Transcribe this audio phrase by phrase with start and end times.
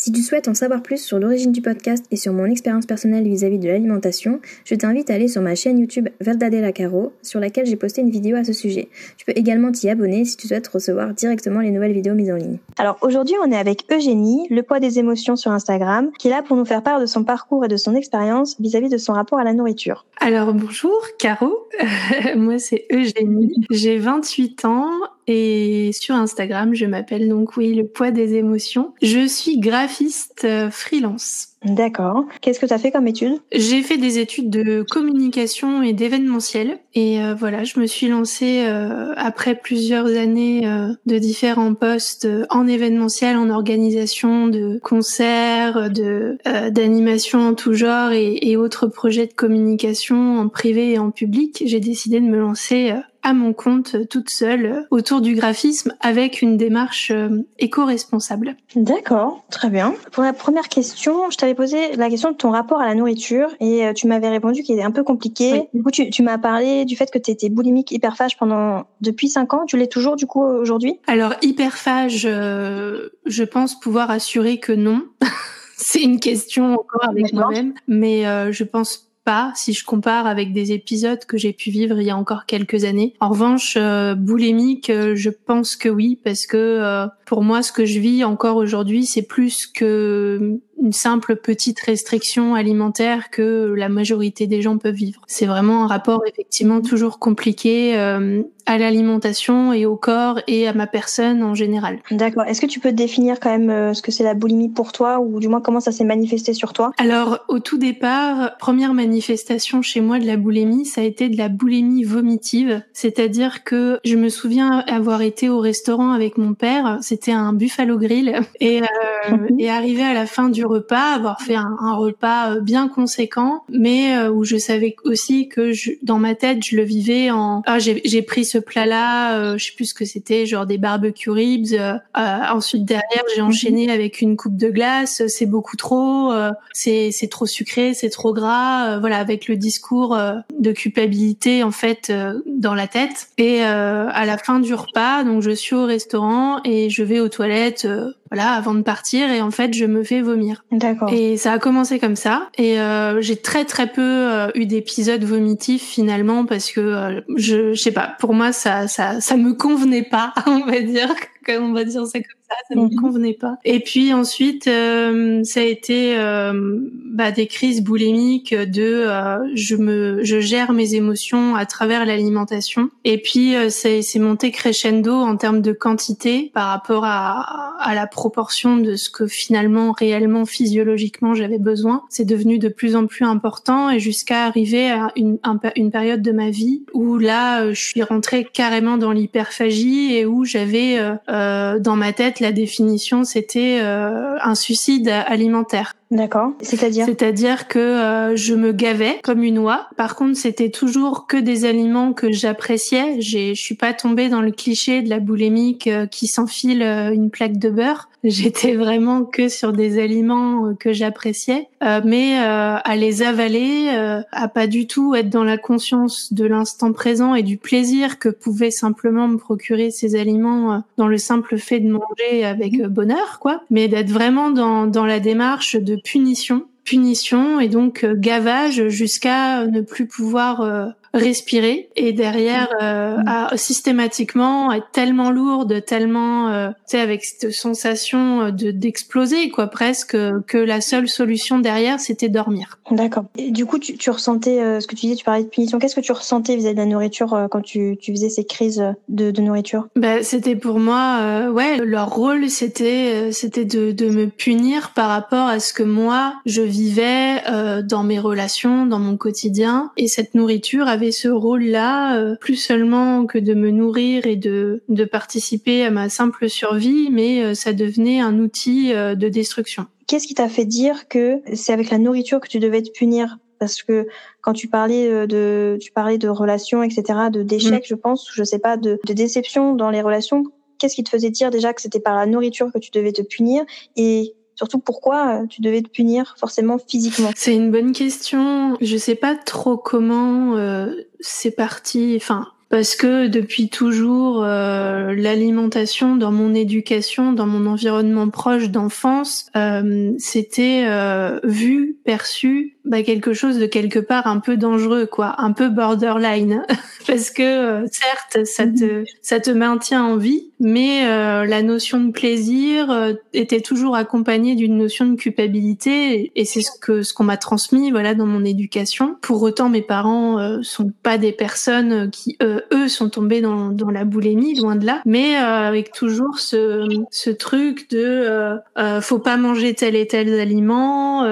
[0.00, 3.24] Si tu souhaites en savoir plus sur l'origine du podcast et sur mon expérience personnelle
[3.24, 7.66] vis-à-vis de l'alimentation, je t'invite à aller sur ma chaîne YouTube Verdadella Caro, sur laquelle
[7.66, 8.88] j'ai posté une vidéo à ce sujet.
[9.18, 12.36] Tu peux également t'y abonner si tu souhaites recevoir directement les nouvelles vidéos mises en
[12.36, 12.56] ligne.
[12.78, 16.40] Alors aujourd'hui, on est avec Eugénie, le poids des émotions sur Instagram, qui est là
[16.40, 19.38] pour nous faire part de son parcours et de son expérience vis-à-vis de son rapport
[19.38, 20.06] à la nourriture.
[20.18, 21.68] Alors bonjour Caro,
[22.36, 24.88] moi c'est Eugénie, j'ai 28 ans
[25.30, 28.94] et sur Instagram, je m'appelle donc oui le poids des émotions.
[29.00, 31.48] Je suis graphiste euh, freelance.
[31.64, 32.24] D'accord.
[32.40, 36.78] Qu'est-ce que tu as fait comme études J'ai fait des études de communication et d'événementiel.
[36.94, 40.62] Et euh, voilà, je me suis lancée euh, après plusieurs années
[41.06, 46.38] de différents postes en événementiel, en organisation de concerts, de
[46.70, 51.62] d'animation en tout genre et, et autres projets de communication en privé et en public.
[51.66, 56.56] J'ai décidé de me lancer à mon compte toute seule autour du graphisme avec une
[56.56, 58.56] démarche euh, éco-responsable.
[58.74, 59.94] D'accord, très bien.
[60.12, 63.48] Pour la première question, je t'avais posé la question de ton rapport à la nourriture
[63.60, 65.68] et euh, tu m'avais répondu qu'il était un peu compliqué.
[65.74, 69.54] Du coup, tu, m'as parlé du fait que tu étais boulimique hyperphage pendant depuis 5
[69.54, 69.64] ans.
[69.66, 70.98] Tu l'es toujours du coup aujourd'hui?
[71.06, 75.04] Alors hyperphage, euh, je pense pouvoir assurer que non.
[75.76, 80.72] C'est une question encore avec moi-même, mais je pense pas si je compare avec des
[80.72, 83.14] épisodes que j'ai pu vivre il y a encore quelques années.
[83.20, 87.72] En revanche, euh, boulémique, euh, je pense que oui, parce que euh, pour moi, ce
[87.72, 93.88] que je vis encore aujourd'hui, c'est plus que une simple petite restriction alimentaire que la
[93.88, 95.20] majorité des gens peuvent vivre.
[95.26, 100.72] C'est vraiment un rapport effectivement toujours compliqué euh, à l'alimentation et au corps et à
[100.72, 101.98] ma personne en général.
[102.10, 102.44] D'accord.
[102.44, 105.20] Est-ce que tu peux définir quand même euh, ce que c'est la boulimie pour toi
[105.20, 106.92] ou du moins comment ça s'est manifesté sur toi?
[106.96, 111.36] Alors au tout départ, première manifestation chez moi de la boulimie, ça a été de
[111.36, 116.98] la boulimie vomitive, c'est-à-dire que je me souviens avoir été au restaurant avec mon père,
[117.00, 121.54] c'était un buffalo grill et, euh, et arrivé à la fin du repas, avoir fait
[121.54, 126.34] un, repas euh, bien conséquent, mais euh, où je savais aussi que je, dans ma
[126.34, 129.94] tête, je le vivais en ah j'ai pris ce plat-là, euh, je sais plus ce
[129.94, 131.72] que c'était, genre des barbecue ribs.
[131.74, 133.92] Euh, ensuite derrière, j'ai enchaîné mhm.
[133.92, 135.22] avec une coupe de glace.
[135.26, 136.32] C'est beaucoup trop,
[136.72, 138.98] c'est c'est trop sucré, c'est trop gras.
[138.98, 140.18] voilà, avec le discours
[140.58, 142.12] de culpabilité en fait
[142.46, 143.28] dans la tête.
[143.38, 147.28] Et à la fin du repas, donc je suis au restaurant et je vais aux
[147.28, 147.86] toilettes
[148.30, 150.64] voilà, avant de partir et en fait, je me fais vomir.
[150.70, 151.12] D'accord.
[151.12, 155.22] Et ça a commencé comme ça et euh, j'ai très très peu euh, eu d'épisodes
[155.24, 159.54] vomitifs finalement parce que euh, je, je sais pas, pour moi ça ça ça me
[159.54, 161.12] convenait pas, on va dire,
[161.48, 163.58] on va dire ça comme ça ne me convenait pas.
[163.64, 169.76] Et puis ensuite, euh, ça a été euh, bah, des crises boulimiques de euh, je
[169.76, 172.90] me je gère mes émotions à travers l'alimentation.
[173.04, 178.06] Et puis c'est c'est monté crescendo en termes de quantité par rapport à à la
[178.06, 182.02] proportion de ce que finalement réellement physiologiquement j'avais besoin.
[182.08, 185.38] C'est devenu de plus en plus important et jusqu'à arriver à une
[185.76, 190.44] une période de ma vie où là je suis rentrée carrément dans l'hyperphagie et où
[190.44, 190.98] j'avais
[191.30, 195.94] dans ma tête la définition, c'était euh, un suicide alimentaire.
[196.10, 196.52] D'accord.
[196.60, 197.06] C'est-à-dire?
[197.06, 199.88] C'est-à-dire que euh, je me gavais comme une oie.
[199.96, 203.20] Par contre, c'était toujours que des aliments que j'appréciais.
[203.20, 207.58] Je suis pas tombée dans le cliché de la boulémique euh, qui s'enfile une plaque
[207.58, 208.08] de beurre.
[208.22, 211.68] J'étais vraiment que sur des aliments que j'appréciais,
[212.04, 213.88] mais à les avaler,
[214.30, 218.28] à pas du tout être dans la conscience de l'instant présent et du plaisir que
[218.28, 222.88] pouvaient simplement me procurer ces aliments dans le simple fait de manger avec mmh.
[222.88, 228.14] bonheur, quoi, mais d'être vraiment dans, dans la démarche de punition punition et donc euh,
[228.16, 233.24] gavage jusqu'à ne plus pouvoir euh, respirer et derrière euh, mm.
[233.26, 239.48] à systématiquement être tellement lourde, tellement euh, tu sais avec cette sensation euh, de d'exploser
[239.50, 240.16] quoi presque
[240.46, 242.78] que la seule solution derrière c'était dormir.
[242.90, 243.24] D'accord.
[243.36, 245.78] Du coup tu, tu ressentais euh, ce que tu disais, tu parlais de punition.
[245.78, 249.30] Qu'est-ce que tu ressentais vis-à-vis de la nourriture quand tu, tu faisais ces crises de,
[249.30, 249.88] de nourriture?
[249.96, 255.46] Ben c'était pour moi ouais leur rôle c'était c'était de, de me punir par rapport
[255.46, 257.42] à ce que moi je vivais
[257.82, 263.26] dans mes relations, dans mon quotidien et cette nourriture avait ce rôle-là, euh, plus seulement
[263.26, 267.72] que de me nourrir et de, de participer à ma simple survie, mais euh, ça
[267.72, 269.86] devenait un outil euh, de destruction.
[270.06, 273.38] Qu'est-ce qui t'a fait dire que c'est avec la nourriture que tu devais te punir?
[273.58, 274.06] Parce que
[274.40, 277.88] quand tu parlais de tu parlais de relations etc de d'échecs mm.
[277.88, 280.44] je pense je sais pas de, de déception dans les relations
[280.80, 283.22] qu'est-ce qui te faisait dire déjà que c'était par la nourriture que tu devais te
[283.22, 283.62] punir?
[283.96, 287.30] Et Surtout pourquoi tu devais te punir forcément physiquement?
[287.34, 288.76] C'est une bonne question.
[288.80, 292.14] Je sais pas trop comment euh, c'est parti.
[292.16, 299.46] Enfin, parce que depuis toujours, euh, l'alimentation dans mon éducation, dans mon environnement proche d'enfance,
[299.56, 305.36] euh, c'était euh, vu, perçu, bah, quelque chose de quelque part un peu dangereux, quoi,
[305.38, 306.64] un peu borderline,
[307.06, 312.00] parce que euh, certes, ça te ça te maintient en vie, mais euh, la notion
[312.00, 317.24] de plaisir était toujours accompagnée d'une notion de culpabilité, et c'est ce que ce qu'on
[317.24, 319.16] m'a transmis, voilà, dans mon éducation.
[319.22, 324.04] Pour autant, mes parents sont pas des personnes qui eux sont tombés dans, dans la
[324.04, 329.18] boulimie, loin de là, mais euh, avec toujours ce, ce truc de euh, euh, faut
[329.18, 331.24] pas manger tel et tel aliment,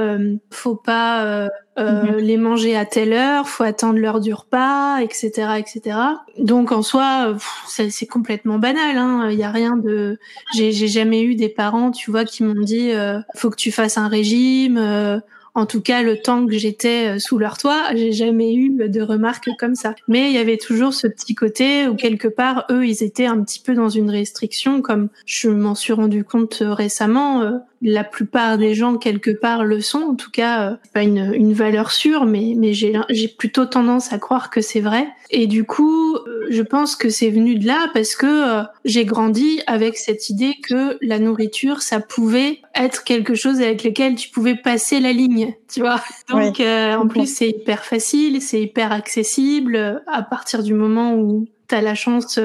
[0.51, 2.17] faut pas mhm.
[2.17, 5.97] les manger à telle heure, faut attendre l'heure du repas, etc., etc.
[6.39, 7.37] Donc en soi,
[7.67, 8.97] c'est complètement banal.
[8.97, 9.29] Hein.
[9.31, 10.19] Il y a rien de.
[10.55, 12.91] J'ai jamais eu des parents, tu vois, qui m'ont dit
[13.37, 15.23] faut que tu fasses un régime
[15.59, 19.03] en tout cas, le temps que j'étais euh, sous leur toit, j'ai jamais eu de
[19.03, 19.97] remarques comme ça.
[20.07, 23.43] Mais il y avait toujours ce petit côté où quelque part, eux, ils étaient un
[23.43, 27.61] petit peu dans une restriction, comme je m'en suis rendu compte euh, récemment.
[27.83, 30.01] Euh, la plupart des gens quelque part le sont.
[30.01, 34.13] En tout cas, euh, pas une, une, valeur sûre, mais, mais j'ai, j'ai plutôt tendance
[34.13, 35.09] à croire que c'est vrai.
[35.31, 39.05] Et du coup, euh, je pense que c'est venu de là parce que euh, j'ai
[39.05, 44.31] grandi avec cette idée que la nourriture, ça pouvait être quelque chose avec lequel tu
[44.31, 46.03] pouvais passer la ligne, tu vois.
[46.31, 51.75] Donc, en plus, c'est hyper facile, c'est hyper accessible à partir du moment où tu
[51.75, 52.39] as la chance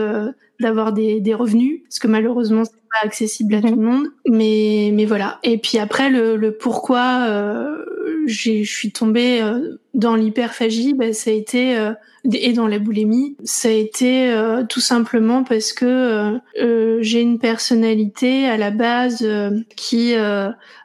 [0.64, 2.64] d'avoir des, des revenus, parce que malheureusement,
[3.02, 4.08] accessible à tout le monde.
[4.28, 5.40] Mais, mais voilà.
[5.44, 7.84] Et puis après, le, le pourquoi euh,
[8.26, 11.94] je suis tombée euh, dans l'hyperphagie, bah, ça a été euh,
[12.32, 16.40] et dans la boulimie, ça a été euh, tout simplement parce que
[17.02, 19.28] j'ai une personnalité à la base
[19.76, 20.14] qui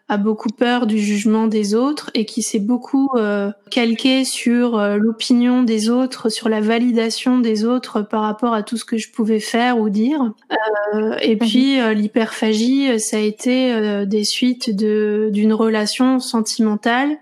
[0.08, 4.96] a beaucoup peur du jugement des autres et qui s'est beaucoup euh, calqué sur euh,
[4.96, 9.10] l'opinion des autres, sur la validation des autres par rapport à tout ce que je
[9.10, 10.32] pouvais faire ou dire.
[10.94, 11.38] Euh, et mhm.
[11.40, 17.18] puis euh, l'hyperphagie, ça a été des suites de d'une relation sentimentale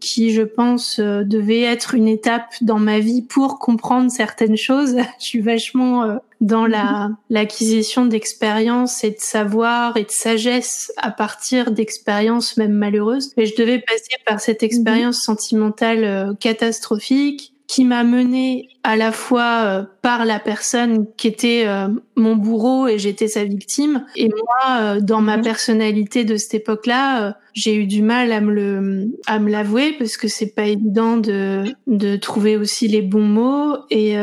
[0.00, 4.96] qui, je pense, devait être une étape dans ma vie pour comprendre certaines choses.
[5.18, 11.72] je suis vachement dans la l'acquisition d'expérience et de savoir et de sagesse à partir
[11.72, 13.32] d'expériences même malheureuses.
[13.36, 19.12] Et je devais passer par cette expérience sentimentale euh, catastrophique qui m'a menée à la
[19.12, 24.04] fois euh, par la personne qui était euh, mon bourreau et j'étais sa victime.
[24.16, 25.42] Et moi, euh, dans ma mhm.
[25.42, 30.16] personnalité de cette époque-là, j'ai eu du mal à me le à me l'avouer parce
[30.16, 34.14] que c'est pas évident de de trouver aussi les bons mots et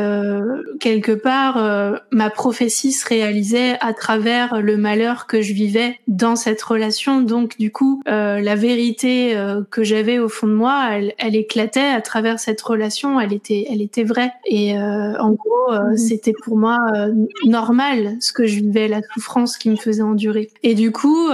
[0.80, 6.62] quelque part ma prophétie se réalisait à travers le malheur que je vivais dans cette
[6.62, 9.36] relation donc du coup la vérité
[9.70, 13.66] que j'avais au fond de moi elle, elle éclatait à travers cette relation elle était
[13.70, 15.96] elle était vraie et euh, en gros, euh, mhm.
[15.96, 17.12] c'était pour moi euh,
[17.44, 20.50] normal ce que je vivais, la souffrance qui me faisait endurer.
[20.62, 21.28] Et du coup,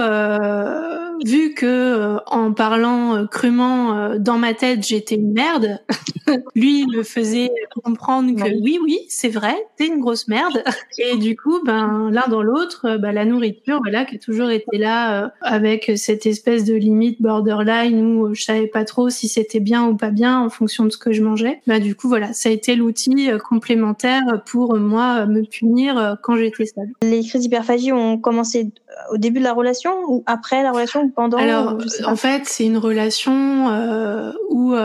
[1.25, 5.79] vu que en parlant crûment dans ma tête, j'étais une merde,
[6.55, 7.51] lui me faisait
[7.83, 10.63] comprendre que oui, oui, c'est vrai, t'es une grosse merde.
[10.97, 14.77] Et du coup, ben l'un dans l'autre, ben, la nourriture, voilà, qui a toujours été
[14.77, 19.85] là avec cette espèce de limite borderline où je savais pas trop si c'était bien
[19.87, 21.61] ou pas bien en fonction de ce que je mangeais.
[21.67, 26.15] Ben du coup, voilà, ça a été l'outil euh, complémentaire pour moi me punir euh,
[26.21, 26.89] quand j'étais seule.
[27.01, 28.71] Les crises d'hyperphagie ont commencé
[29.11, 32.77] au début de la relation ou après la relation pendant Alors en fait c'est une
[32.77, 34.75] relation euh, où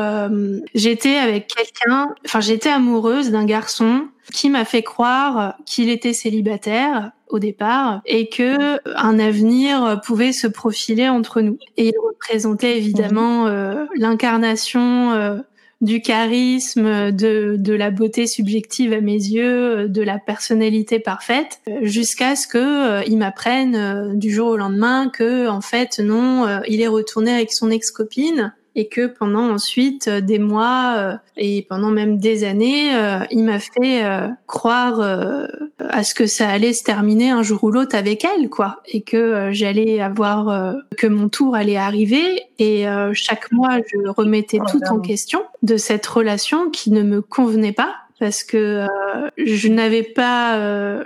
[0.74, 7.12] j'étais avec quelqu'un, enfin j'étais amoureuse d'un garçon qui m'a fait croire qu'il était célibataire
[7.28, 11.58] au départ et que un avenir pouvait se profiler entre nous.
[11.76, 13.48] Et il représentait évidemment
[13.96, 15.42] l'incarnation
[15.80, 22.34] du charisme, de, de la beauté subjective à mes yeux, de la personnalité parfaite, jusqu'à
[22.34, 26.60] ce que euh, il m'apprenne euh, du jour au lendemain que en fait non, euh,
[26.66, 32.18] il est retourné avec son ex-copine et que pendant ensuite des mois et pendant même
[32.18, 32.92] des années,
[33.32, 34.04] il m'a fait
[34.46, 35.00] croire
[35.80, 39.02] à ce que ça allait se terminer un jour ou l'autre avec elle, quoi, et
[39.02, 42.42] que j'allais avoir que mon tour allait arriver.
[42.60, 47.20] Et chaque mois, je remettais oh, tout en question de cette relation qui ne me
[47.20, 47.96] convenait pas.
[48.20, 48.86] Parce que
[49.36, 50.56] je n'avais pas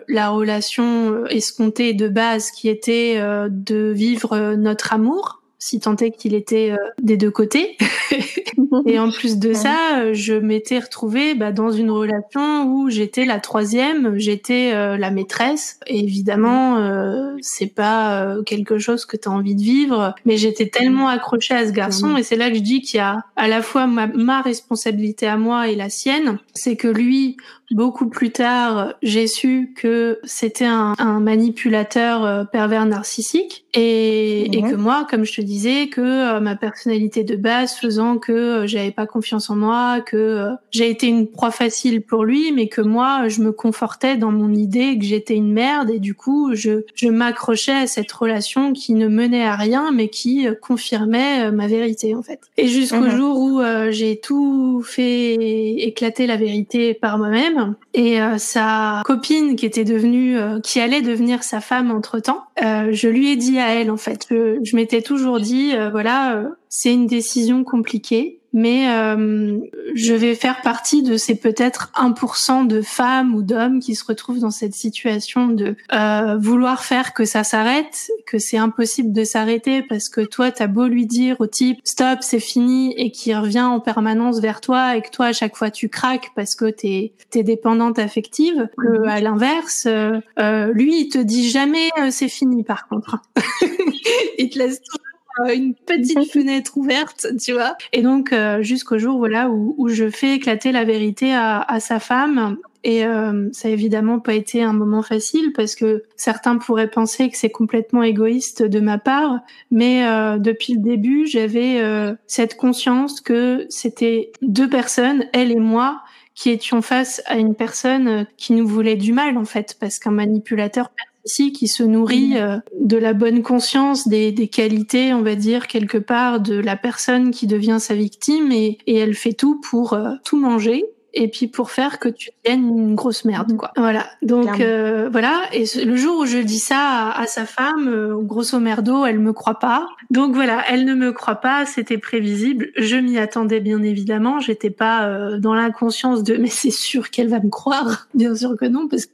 [0.08, 6.34] la relation escomptée de base qui était de vivre notre amour si tant est qu'il
[6.34, 7.76] était des deux côtés.
[8.86, 13.38] et en plus de ça, je m'étais retrouvée bah, dans une relation où j'étais la
[13.38, 15.78] troisième, j'étais la maîtresse.
[15.86, 21.08] Et évidemment, c'est pas quelque chose que tu as envie de vivre, mais j'étais tellement
[21.08, 23.62] accrochée à ce garçon, et c'est là que je dis qu'il y a à la
[23.62, 27.36] fois ma, ma responsabilité à moi et la sienne, c'est que lui,
[27.74, 34.62] beaucoup plus tard, j'ai su que c'était un, un, manipulateur euh, pervers narcissique et, et,
[34.62, 38.66] que moi, comme je te disais, que euh, ma personnalité de base faisant que euh,
[38.66, 42.80] j'avais pas confiance en moi, que j'ai été une proie facile pour lui, mais que
[42.80, 46.82] moi, je me confortais dans mon idée que j'étais une merde et du coup, je,
[46.94, 52.14] je m'accrochais à cette relation qui ne menait à rien, mais qui confirmait ma vérité
[52.14, 52.40] en fait.
[52.56, 53.10] Et jusqu'au mhm.
[53.10, 53.60] jour où
[53.90, 57.61] j'ai tout fait éclater la vérité par moi-même
[57.94, 62.44] et euh, sa copine qui était devenue, euh, qui allait devenir sa femme entre temps,
[62.62, 66.44] euh, je lui ai dit à elle en fait, je, je m'étais toujours dit voilà
[66.68, 69.58] c'est une décision compliquée mais euh,
[69.94, 74.40] je vais faire partie de ces peut-être 1% de femmes ou d'hommes qui se retrouvent
[74.40, 79.82] dans cette situation de euh, vouloir faire que ça s'arrête, que c'est impossible de s'arrêter
[79.82, 83.60] parce que toi, t'as beau lui dire au type stop, c'est fini et qui revient
[83.60, 87.12] en permanence vers toi et que toi, à chaque fois, tu craques parce que t'es
[87.34, 89.08] es dépendante affective, que mhm.
[89.08, 93.18] à l'inverse, euh, euh, lui, il te dit jamais euh, c'est fini par contre.
[94.38, 95.11] il te laisse euh,
[95.52, 97.76] une petite fenêtre ouverte, tu vois.
[97.92, 101.80] Et donc euh, jusqu'au jour voilà où, où, je fais éclater la vérité à, à
[101.80, 102.56] sa femme.
[102.84, 107.30] Et euh, ça a évidemment pas été un moment facile parce que certains pourraient penser
[107.30, 109.38] que c'est complètement égoïste de ma part,
[109.70, 111.80] mais euh, depuis le début j'avais
[112.26, 116.02] cette conscience que c'était deux personnes, elle et moi,
[116.34, 120.10] qui étions face à une personne qui nous voulait du mal en fait, parce qu'un
[120.10, 120.90] manipulateur
[121.24, 125.98] qui se nourrit euh, de la bonne conscience des, des, qualités, on va dire quelque
[125.98, 130.10] part, de la personne qui devient sa victime et, et elle fait tout pour euh,
[130.24, 133.70] tout manger et puis pour faire que tu deviennes une grosse merde quoi.
[133.76, 134.06] Voilà.
[134.22, 138.58] Donc euh, voilà et le jour où je dis ça à, sa femme euh, grosso
[138.58, 139.88] merdo, elle me croit pas.
[140.10, 142.70] Donc voilà, elle ne me croit pas, c'était prévisible.
[142.76, 147.40] Je m'y attendais bien évidemment, j'étais pas dans l'inconscience de mais c'est sûr qu'elle va
[147.40, 148.08] me croire.
[148.14, 149.12] Bien sûr que non parce que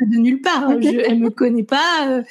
[0.00, 0.70] de nulle part.
[0.80, 2.08] Je, elle me connaît pas.
[2.08, 2.22] Euh,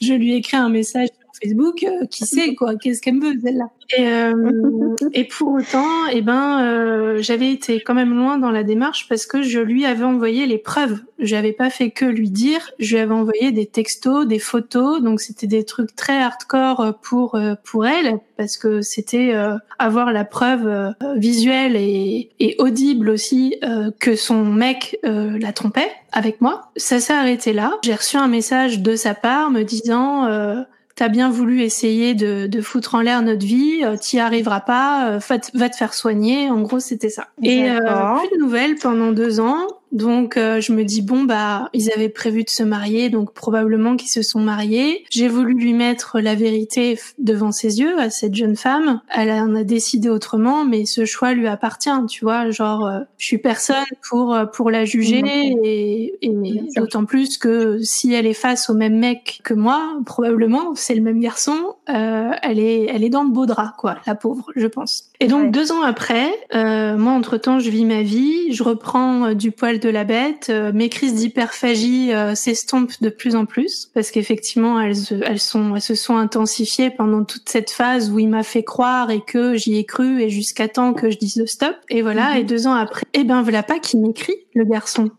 [0.00, 1.08] je lui écris un message
[1.40, 1.82] Facebook.
[1.84, 6.62] Euh, qui sait quoi Qu'est-ce qu'elle veut celle-là et, euh, et pour autant, eh ben,
[6.62, 10.46] euh, j'avais été quand même loin dans la démarche parce que je lui avais envoyé
[10.46, 11.00] les preuves.
[11.18, 12.70] J'avais pas fait que lui dire.
[12.78, 15.02] Je lui avais envoyé des textos, des photos.
[15.02, 19.34] Donc c'était des trucs très hardcore pour pour elle parce que c'était
[19.78, 23.56] avoir la preuve visuelle et, et, audible aussi
[24.00, 26.72] que son mec la trompait avec moi.
[26.76, 27.74] Ça s'est arrêté là.
[27.82, 32.60] J'ai reçu un message de sa part me disant t'as bien voulu essayer de, de
[32.60, 35.18] foutre en l'air notre vie, euh, t'y arriveras pas, euh,
[35.54, 36.50] va, te faire soigner.
[36.50, 37.28] En gros, c'était ça.
[37.42, 39.66] Et euh, plus de nouvelles pendant deux ans.
[39.92, 43.96] Donc euh, je me dis bon bah ils avaient prévu de se marier donc probablement
[43.96, 45.04] qu'ils se sont mariés.
[45.10, 49.02] J'ai voulu lui mettre la vérité devant ses yeux à cette jeune femme.
[49.14, 53.26] Elle en a décidé autrement mais ce choix lui appartient, tu vois, genre euh, je
[53.26, 55.22] suis personne pour euh, pour la juger
[55.62, 56.32] et, et
[56.76, 61.02] d'autant plus que si elle est face au même mec que moi, probablement c'est le
[61.02, 65.11] même garçon, elle est elle est dans le beau drap quoi, la pauvre, je pense.
[65.22, 69.52] Et donc deux ans après, moi entre temps je vis ma vie, je reprends du
[69.52, 70.48] poil de la bête.
[70.50, 75.74] Euh, mes crises d'hyperphagie euh, s'estompent de plus en plus parce qu'effectivement elles, elles sont,
[75.74, 79.54] elles se sont intensifiées pendant toute cette phase où il m'a fait croire et que
[79.54, 81.76] j'y ai cru et jusqu'à temps que je dise stop.
[81.88, 82.32] Et voilà.
[82.32, 82.36] Mhm.
[82.38, 85.10] Et deux ans après, eh ben voilà pas qui m'écrit le garçon.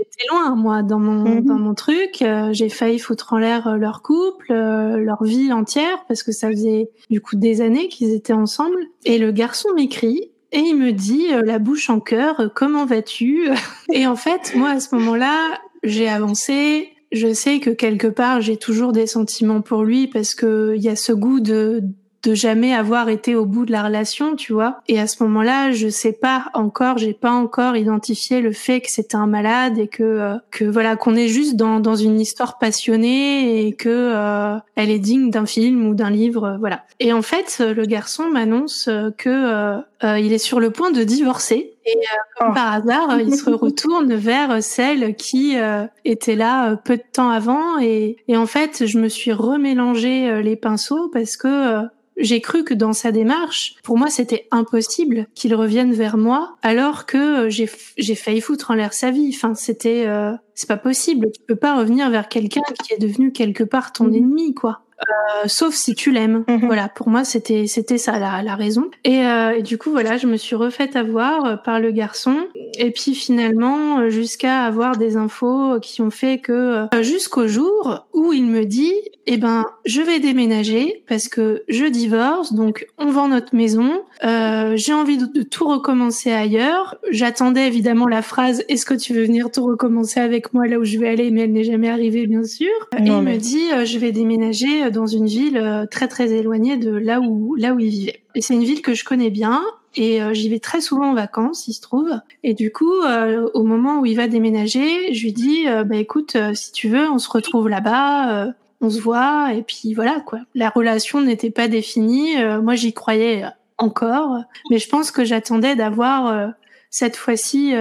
[0.00, 1.44] Été loin, moi, dans mon mhm.
[1.44, 2.22] dans mon truc.
[2.22, 6.90] Euh, j'ai failli foutre en l'air leur couple, leur vie entière, parce que ça faisait
[7.10, 8.78] du coup des années qu'ils étaient ensemble.
[9.04, 12.86] Et le garçon m'écrit et il me dit, euh, la bouche en cœur, euh, comment
[12.86, 13.48] vas-tu?
[13.92, 16.92] Et en fait, moi, à ce moment-là, j'ai avancé.
[17.12, 20.88] Je sais que quelque part, j'ai toujours des sentiments pour lui parce que il y
[20.88, 21.82] a ce goût de
[22.26, 24.80] de jamais avoir été au bout de la relation, tu vois.
[24.88, 28.90] Et à ce moment-là, je sais pas encore, j'ai pas encore identifié le fait que
[28.90, 32.58] c'était un malade et que euh, que voilà qu'on est juste dans dans une histoire
[32.58, 36.82] passionnée et que euh, elle est digne d'un film ou d'un livre, euh, voilà.
[36.98, 41.74] Et en fait, le garçon m'annonce que il est sur le point de divorcer.
[41.84, 41.94] Et
[42.38, 42.54] comme oh.
[42.54, 45.56] par hasard, il se retourne vers celle qui
[46.04, 47.78] était là peu de temps avant.
[47.78, 51.86] Et, et en fait, je me suis remélangé les pinceaux parce que
[52.16, 57.06] j'ai cru que dans sa démarche, pour moi, c'était impossible qu'il revienne vers moi, alors
[57.06, 59.32] que euh, j'ai j'ai failli foutre en l'air sa vie.
[59.34, 61.30] Enfin, c'était euh, c'est pas possible.
[61.32, 64.14] Tu peux pas revenir vers quelqu'un qui est devenu quelque part ton mhm.
[64.14, 64.80] ennemi, quoi.
[65.02, 66.44] euh, sauf si tu l'aimes.
[66.48, 66.66] Mhm.
[66.66, 68.90] Voilà, pour moi c'était c'était ça la, la raison.
[69.04, 72.48] Et, euh, et, du coup voilà, je me suis refaite avoir euh, par le garçon.
[72.78, 78.32] Et puis finalement euh, jusqu'à avoir des infos qui ont fait que jusqu'au jour où
[78.32, 78.94] il me dit
[79.26, 84.02] eh ben je vais déménager parce que je divorce, donc on vend notre maison.
[84.22, 86.96] J'ai envie de, de, tout recommencer ailleurs.
[87.10, 90.84] J'attendais évidemment la phrase est-ce que tu veux venir tout recommencer avec moi là où
[90.84, 92.68] je vais aller, mais elle n'est jamais arrivée bien sûr.
[92.98, 96.90] et il me dit je vais déménager dans une ville euh, très très éloignée de
[96.90, 98.22] là où là où il vivait.
[98.34, 99.62] Et c'est une ville que je connais bien
[99.94, 102.10] et euh, j'y vais très souvent en vacances, il se trouve.
[102.42, 106.36] Et du coup, euh, au moment où il va déménager, je lui dis bah écoute,
[106.54, 110.40] si tu veux, on se retrouve là-bas, on se voit et puis voilà quoi.
[110.54, 113.44] La relation n'était pas définie, moi j'y croyais
[113.78, 116.52] encore, mais je pense que j'attendais d'avoir
[116.90, 117.74] cette fois-ci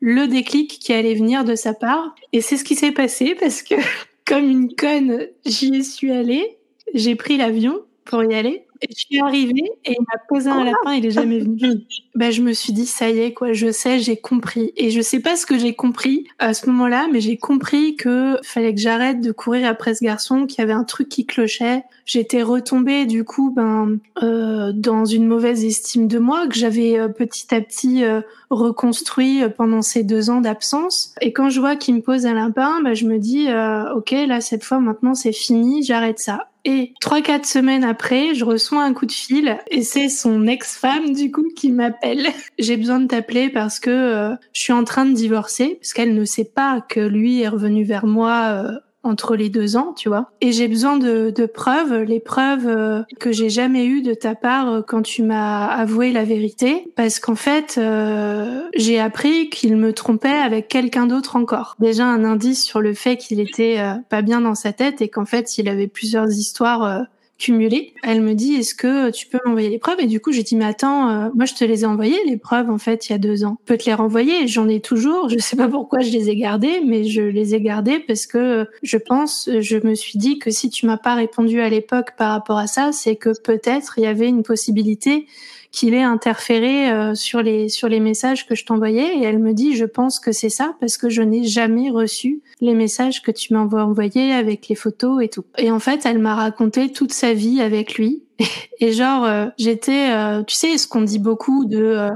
[0.00, 2.14] le déclic qui allait venir de sa part.
[2.32, 3.74] Et c'est ce qui s'est passé parce que
[4.26, 6.58] comme une conne, j'y suis allée.
[6.94, 8.66] J'ai pris l'avion pour y aller.
[8.82, 11.58] Et je suis arrivée et il m'a posé un lapin, il est jamais venu.
[12.14, 14.72] bah, je me suis dit, ça y est, quoi, je sais, j'ai compris.
[14.76, 18.38] Et je sais pas ce que j'ai compris à ce moment-là, mais j'ai compris que
[18.42, 21.82] fallait que j'arrête de courir après ce garçon, qu'il y avait un truc qui clochait.
[22.06, 27.08] J'étais retombée, du coup, ben, euh, dans une mauvaise estime de moi, que j'avais euh,
[27.08, 28.20] petit à petit euh,
[28.50, 31.14] reconstruit euh, pendant ces deux ans d'absence.
[31.20, 34.10] Et quand je vois qu'il me pose un lapin, bah, je me dis, euh, ok,
[34.26, 36.48] là, cette fois, maintenant, c'est fini, j'arrête ça.
[36.70, 41.14] Et trois, quatre semaines après, je reçois un coup de fil et c'est son ex-femme
[41.14, 42.26] du coup qui m'appelle.
[42.58, 46.12] J'ai besoin de t'appeler parce que euh, je suis en train de divorcer parce qu'elle
[46.12, 50.08] ne sait pas que lui est revenu vers moi euh, entre les deux ans, tu
[50.08, 50.30] vois.
[50.40, 54.34] Et j'ai besoin de, de, preuves, les preuves euh, que j'ai jamais eues de ta
[54.34, 59.76] part euh, quand tu m'as avoué la vérité, parce qu'en fait, euh, j'ai appris qu'il
[59.76, 61.76] me trompait avec quelqu'un d'autre encore.
[61.78, 63.78] Déjà un indice sur le fait qu'il était
[64.08, 67.06] pas bien dans sa tête et qu'en fait, il avait plusieurs histoires
[67.38, 67.94] cumulées.
[68.02, 70.00] Elle me dit est-ce que tu peux m'envoyer les preuves?
[70.00, 72.36] Et du coup, j'ai dit mais attends, euh, moi je te les ai envoyées les
[72.36, 73.58] preuves en fait il y a deux ans.
[73.64, 74.46] Je peux te les renvoyer?
[74.48, 75.28] J'en ai toujours.
[75.28, 78.66] Je sais pas pourquoi je les ai gardées, mais je les ai gardées parce que
[78.82, 82.32] je pense, je me suis dit que si tu m'as pas répondu à l'époque par
[82.32, 85.26] rapport à ça, c'est que peut-être il y avait une possibilité
[85.70, 89.52] qu'il ait interféré euh, sur les sur les messages que je t'envoyais et elle me
[89.52, 93.30] dit je pense que c'est ça parce que je n'ai jamais reçu les messages que
[93.30, 95.44] tu m'envoies envoyés avec les photos et tout.
[95.58, 98.24] Et en fait, elle m'a raconté toute sa vie avec lui
[98.80, 102.10] et genre euh, j'étais euh, tu sais ce qu'on dit beaucoup de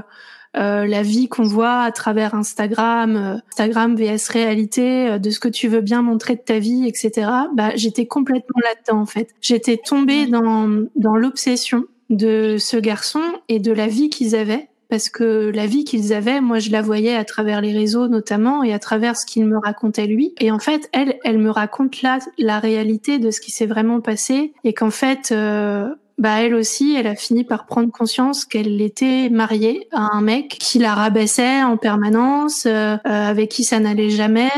[0.55, 5.81] la vie qu'on voit à travers Instagram, Instagram vs réalité, de ce que tu veux
[5.81, 7.27] bien montrer de ta vie, etc.
[7.55, 9.29] Bah, j'étais complètement là-dedans en fait.
[9.41, 14.69] J'étais tombée dans dans l'obsession de ce garçon et de la vie qu'ils avaient.
[14.89, 18.63] Parce que la vie qu'ils avaient, moi, je la voyais à travers les réseaux notamment
[18.63, 20.35] et à travers ce qu'il me racontait lui.
[20.39, 24.01] Et en fait, elle, elle me raconte là la réalité de ce qui s'est vraiment
[24.01, 25.87] passé et qu'en fait, euh,
[26.19, 30.49] bah elle aussi, elle a fini par prendre conscience qu'elle était mariée à un mec
[30.59, 34.51] qui la rabaissait en permanence, euh, euh, avec qui ça n'allait jamais,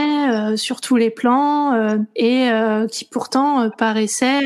[0.57, 2.49] sur tous les plans, et
[2.91, 4.41] qui pourtant paraissait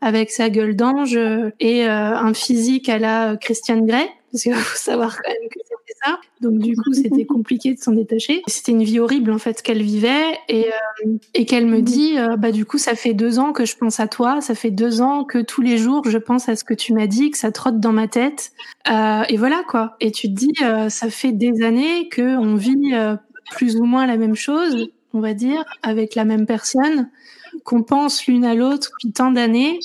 [0.00, 1.18] avec sa gueule d'ange
[1.60, 5.58] et euh, un physique à la Christiane Grey, parce qu'il faut savoir quand même que
[5.64, 6.20] c'était ça.
[6.40, 8.42] Donc du coup, c'était compliqué de s'en détacher.
[8.46, 12.36] C'était une vie horrible en fait qu'elle vivait et, euh, et qu'elle me dit, euh,
[12.36, 15.00] bah du coup, ça fait deux ans que je pense à toi, ça fait deux
[15.00, 17.52] ans que tous les jours je pense à ce que tu m'as dit, que ça
[17.52, 18.52] trotte dans ma tête.
[18.86, 19.96] et voilà quoi.
[20.00, 20.54] Et tu te dis,
[20.88, 22.92] ça fait des années que on vit
[23.50, 27.08] plus ou moins la même chose, on va dire, avec la même personne
[27.64, 29.78] qu'on pense l'une à l'autre depuis tant d'années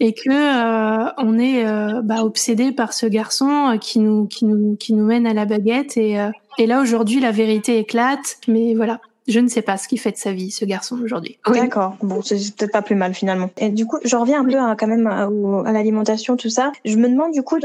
[0.00, 4.46] et que euh, on est euh, bah, obsédé par ce garçon euh, qui nous qui
[4.46, 6.16] nous qui nous mène à la baguette et
[6.58, 9.00] et là aujourd'hui la vérité éclate mais voilà
[9.30, 11.38] je ne sais pas ce qu'il fait de sa vie, ce garçon aujourd'hui.
[11.46, 11.96] D'accord.
[12.02, 13.50] Bon, c'est peut-être pas plus mal finalement.
[13.58, 16.72] Et du coup, je reviens un peu à, quand même à, l'alimentation, tout ça.
[16.84, 17.56] Je me demande du coup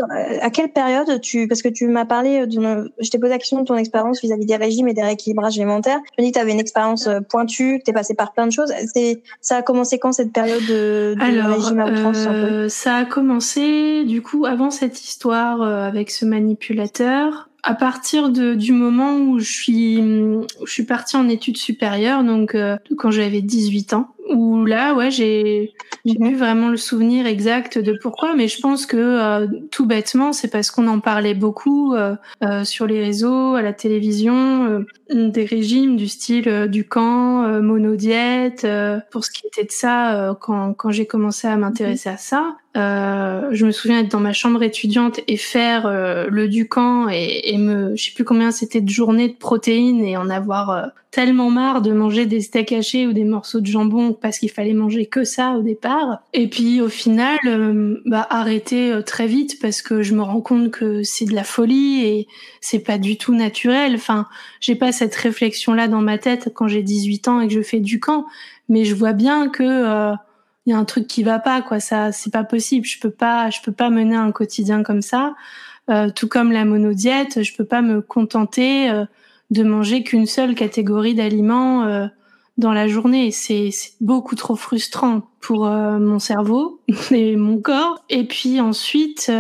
[0.42, 3.60] à quelle période tu, parce que tu m'as parlé, de, je t'ai posé la question
[3.60, 6.00] de ton expérience vis-à-vis des régimes et des rééquilibrages alimentaires.
[6.16, 8.34] Tu me dis que tu avais une expérience euh, pointue, que tu es passé par
[8.34, 8.72] plein de choses.
[8.94, 14.04] C'est, ça a commencé quand cette période de, régime à outrance euh, Ça a commencé
[14.06, 19.40] du coup avant cette histoire euh, avec ce manipulateur à partir de, du moment où
[19.40, 24.66] je suis, je suis partie en études supérieures, donc euh, quand j'avais 18 ans, où
[24.66, 25.74] là, ouais, j'ai
[26.06, 30.34] j'ai eu vraiment le souvenir exact de pourquoi, mais je pense que euh, tout bêtement,
[30.34, 35.46] c'est parce qu'on en parlait beaucoup euh, euh, sur les réseaux, à la télévision, des
[35.46, 38.68] régimes du style du camp, monodiète,
[39.12, 42.56] pour ce qui était de ça, quand, quand j'ai commencé à m'intéresser à ça.
[42.76, 47.54] Euh, je me souviens être dans ma chambre étudiante et faire euh, le Ducan et,
[47.54, 50.86] et me, je sais plus combien c'était de journées de protéines et en avoir euh,
[51.10, 54.74] tellement marre de manger des steaks hachés ou des morceaux de jambon parce qu'il fallait
[54.74, 56.20] manger que ça au départ.
[56.34, 60.72] Et puis au final, euh, bah arrêter très vite parce que je me rends compte
[60.72, 62.28] que c'est de la folie et
[62.60, 63.96] c'est pas du tout naturel.
[63.96, 64.26] Enfin,
[64.60, 67.62] j'ai pas cette réflexion là dans ma tête quand j'ai 18 ans et que je
[67.62, 68.26] fais du camp,
[68.68, 70.14] mais je vois bien que
[70.66, 71.80] il y a un truc qui va pas quoi.
[71.80, 72.86] Ça c'est pas possible.
[72.86, 75.36] Je peux pas je peux pas mener un quotidien comme ça.
[75.90, 79.06] Euh, tout comme la monodiète je peux pas me contenter euh,
[79.52, 82.08] de manger qu'une seule catégorie d'aliments euh,
[82.58, 83.32] dans la journée.
[83.32, 83.70] C'est
[84.02, 88.04] beaucoup trop frustrant pour euh, mon cerveau et mon corps.
[88.10, 89.32] Et puis ensuite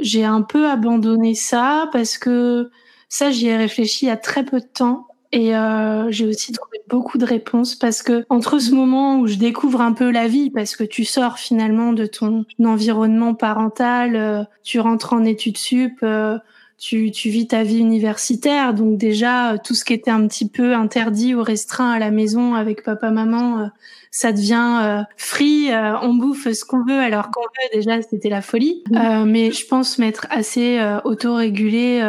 [0.00, 2.70] j'ai un peu abandonné ça parce que
[3.08, 6.52] ça j'y ai réfléchi il y a très peu de temps et euh, j'ai aussi
[6.52, 10.28] trouvé beaucoup de réponses parce que entre ce moment où je découvre un peu la
[10.28, 15.56] vie, parce que tu sors finalement de ton environnement parental, euh, tu rentres en études
[15.56, 16.38] sup, euh,
[16.82, 20.74] tu, tu vis ta vie universitaire, donc déjà tout ce qui était un petit peu
[20.74, 23.70] interdit ou restreint à la maison avec papa maman,
[24.10, 25.70] ça devient free,
[26.02, 28.82] on bouffe ce qu'on veut alors qu'on veut déjà c'était la folie.
[28.90, 29.24] Mmh.
[29.26, 32.02] mais je pense m'être assez autorégulée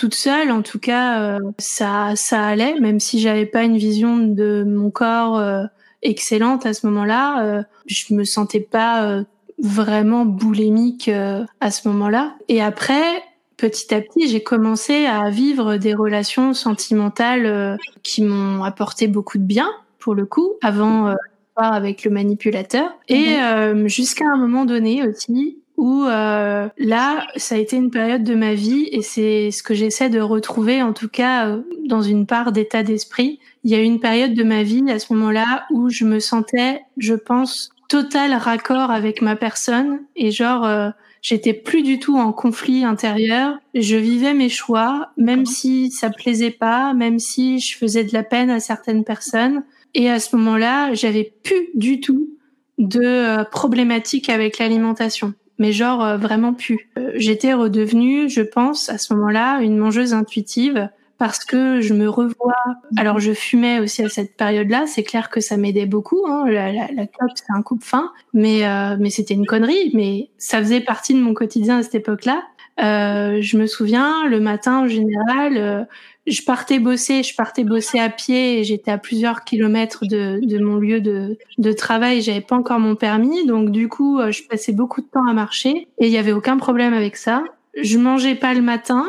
[0.00, 4.16] toute seule, en tout cas, euh, ça, ça allait, même si j'avais pas une vision
[4.16, 5.64] de mon corps euh,
[6.00, 7.44] excellente à ce moment-là.
[7.44, 9.22] Euh, je me sentais pas
[9.58, 12.34] vraiment boulimique à ce moment-là.
[12.48, 13.22] Et après,
[13.60, 19.44] petit à petit, j'ai commencé à vivre des relations sentimentales qui m'ont apporté beaucoup de
[19.44, 19.68] bien,
[19.98, 21.14] pour le coup, avant
[21.56, 22.90] avec le manipulateur.
[23.08, 23.86] Et mhm.
[23.86, 28.52] jusqu'à un moment donné aussi, où euh, là, ça a été une période de ma
[28.52, 32.52] vie et c'est ce que j'essaie de retrouver, en tout cas euh, dans une part
[32.52, 33.40] d'état d'esprit.
[33.64, 36.20] Il y a eu une période de ma vie à ce moment-là où je me
[36.20, 40.90] sentais, je pense, total raccord avec ma personne et genre euh,
[41.22, 43.58] j'étais plus du tout en conflit intérieur.
[43.74, 48.22] Je vivais mes choix, même si ça plaisait pas, même si je faisais de la
[48.22, 49.64] peine à certaines personnes.
[49.94, 52.30] Et à ce moment-là, j'avais plus du tout
[52.78, 56.90] de problématiques avec l'alimentation mais genre euh, vraiment plus.
[56.98, 60.88] Euh, j'étais redevenue, je pense, à ce moment-là, une mangeuse intuitive
[61.20, 62.54] parce que je me revois.
[62.96, 66.24] Alors je fumais aussi à cette période-là, c'est clair que ça m'aidait beaucoup.
[66.26, 66.46] Hein.
[66.48, 67.04] La, la, la
[67.34, 69.90] c'est un coupe fin, mais euh, mais c'était une connerie.
[69.92, 72.42] Mais ça faisait partie de mon quotidien à cette époque-là.
[72.80, 75.84] Euh, je me souviens, le matin en général, euh,
[76.26, 80.76] je partais bosser, je partais bosser à pied j'étais à plusieurs kilomètres de, de mon
[80.76, 82.22] lieu de, de travail.
[82.22, 85.34] J'avais pas encore mon permis, donc du coup, euh, je passais beaucoup de temps à
[85.34, 87.44] marcher et il y avait aucun problème avec ça.
[87.78, 89.04] Je mangeais pas le matin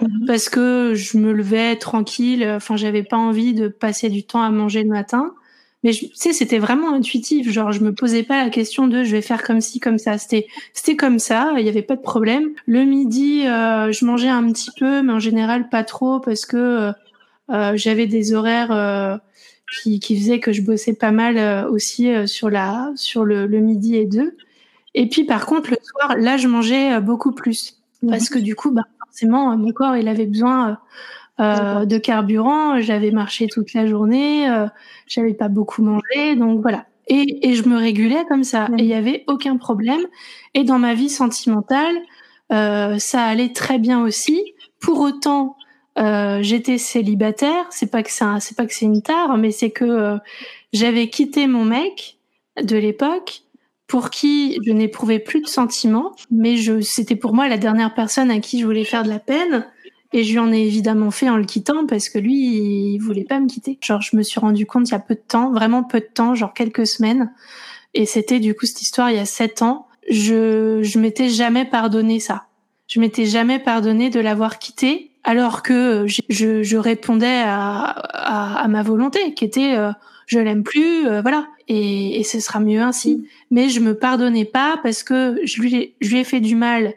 [0.00, 0.26] mhm.
[0.26, 2.46] parce que je me levais tranquille.
[2.56, 5.34] Enfin, j'avais pas envie de passer du temps à manger le matin.
[5.86, 7.48] Mais tu sais, c'était vraiment intuitif.
[7.48, 10.18] Genre, je me posais pas la question de je vais faire comme ci, comme ça.
[10.18, 11.54] C'était, c'était comme ça.
[11.58, 12.50] Il y avait pas de problème.
[12.66, 16.56] Le midi, euh, je mangeais un petit peu, mais en général pas trop parce que
[16.56, 16.92] euh,
[17.50, 19.16] euh j'avais des horaires euh,
[19.80, 23.94] qui, qui faisaient que je bossais pas mal aussi sur la, sur le, le, midi
[23.94, 24.36] et deux.
[24.94, 27.78] Et puis, par contre, le soir, là, je mangeais beaucoup plus
[28.08, 28.84] parce que du coup, bah,
[29.16, 30.78] forcément, mon corps, il avait besoin
[31.40, 32.80] euh, de carburant.
[32.80, 34.66] J'avais marché toute la journée, euh,
[35.06, 36.84] j'avais pas beaucoup mangé, donc voilà.
[37.08, 40.02] Et, et je me régulais comme ça, et il y avait aucun problème.
[40.52, 41.96] Et dans ma vie sentimentale,
[42.52, 44.54] euh, ça allait très bien aussi.
[44.80, 45.56] Pour autant,
[45.98, 47.66] euh, j'étais célibataire.
[47.70, 50.18] C'est pas que c'est pas que c'est une tare, mais c'est que euh,
[50.74, 52.18] j'avais quitté mon mec
[52.62, 53.42] de l'époque
[53.86, 58.30] pour qui je n'éprouvais plus de sentiments, mais je c'était pour moi la dernière personne
[58.30, 59.66] à qui je voulais faire de la peine.
[60.12, 63.24] Et je lui en ai évidemment fait en le quittant parce que lui, il voulait
[63.24, 63.76] pas me quitter.
[63.82, 66.08] Genre, je me suis rendu compte il y a peu de temps, vraiment peu de
[66.12, 67.32] temps, genre quelques semaines.
[67.92, 69.88] Et c'était du coup cette histoire il y a sept ans.
[70.08, 72.46] Je, je m'étais jamais pardonné ça.
[72.86, 78.68] Je m'étais jamais pardonné de l'avoir quitté alors que je, je, répondais à, à, à,
[78.68, 79.90] ma volonté qui était euh,
[80.26, 81.48] je l'aime plus, euh, voilà.
[81.68, 83.26] Et, et ce sera mieux ainsi.
[83.50, 86.94] Mais je me pardonnais pas parce que je lui, je lui ai fait du mal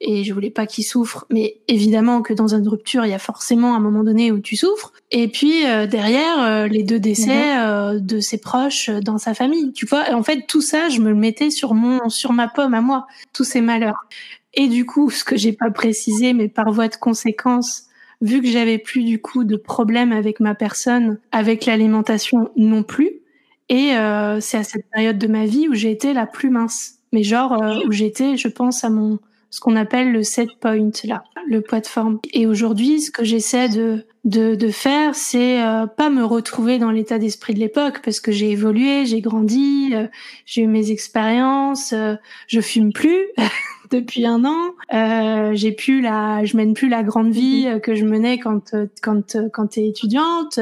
[0.00, 1.26] et je voulais pas qu'il souffre.
[1.30, 4.56] Mais évidemment que dans une rupture, il y a forcément un moment donné où tu
[4.56, 4.92] souffres.
[5.10, 7.60] Et puis euh, derrière, euh, les deux décès mhm.
[7.60, 9.72] euh, de ses proches dans sa famille.
[9.72, 12.74] Tu vois, en fait, tout ça, je me le mettais sur mon, sur ma pomme
[12.74, 14.06] à moi, tous ces malheurs.
[14.54, 17.84] Et du coup, ce que j'ai pas précisé, mais par voie de conséquence,
[18.20, 23.19] vu que j'avais plus du coup de problème avec ma personne, avec l'alimentation non plus.
[23.70, 23.92] Et
[24.40, 26.96] c'est à cette période de ma vie où j'ai été la plus mince.
[27.12, 27.56] Mais genre
[27.86, 29.18] où j'étais, je pense à mon
[29.50, 32.20] ce qu'on appelle le set point là, le poids de forme.
[32.32, 36.90] Et aujourd'hui, ce que j'essaie de de, de faire, c'est euh, pas me retrouver dans
[36.90, 40.08] l'état d'esprit de l'époque parce que j'ai évolué, j'ai grandi, euh,
[40.44, 43.28] j'ai eu mes expériences, euh, je fume plus
[43.90, 47.80] depuis un an, j'ai plus la, je mène plus la grande vie mhm.
[47.80, 50.58] que je menais quand quand quand t'es étudiante,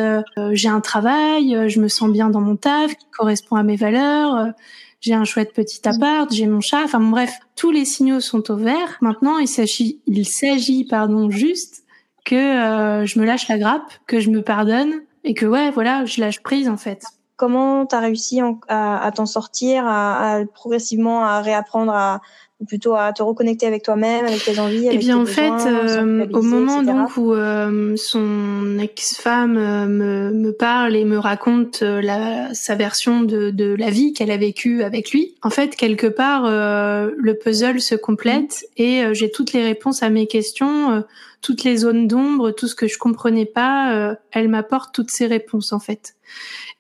[0.53, 4.53] j'ai un travail, je me sens bien dans mon taf qui correspond à mes valeurs
[5.01, 8.57] j'ai un chouette petit appart, j'ai mon chat, enfin bref, tous les signaux sont au
[8.57, 8.99] vert.
[9.01, 11.85] Maintenant, il s'agit, il s'agit, pardon, juste
[12.25, 14.93] que euh, je me lâche la grappe, que je me pardonne
[15.25, 17.03] et que ouais, voilà, je lâche prise en fait.
[17.37, 22.21] Comment t'as réussi à, à t'en sortir, à, à, progressivement à réapprendre à
[22.61, 26.27] ou plutôt à te reconnecter avec toi-même, avec tes envies Eh bien, en fait, euh,
[26.33, 32.53] au moment donc où euh, son ex-femme euh, me, me, parle et me raconte la,
[32.55, 36.45] sa version de, de la vie qu'elle a vécue avec lui, en fait, quelque part,
[36.51, 38.83] le puzzle se complète mmh.
[38.83, 41.05] et j'ai toutes les réponses à mes questions,
[41.41, 44.17] toutes les zones d'ombre, tout ce que je comprenais pas.
[44.33, 46.15] elle m'apporte toutes ces réponses, en fait.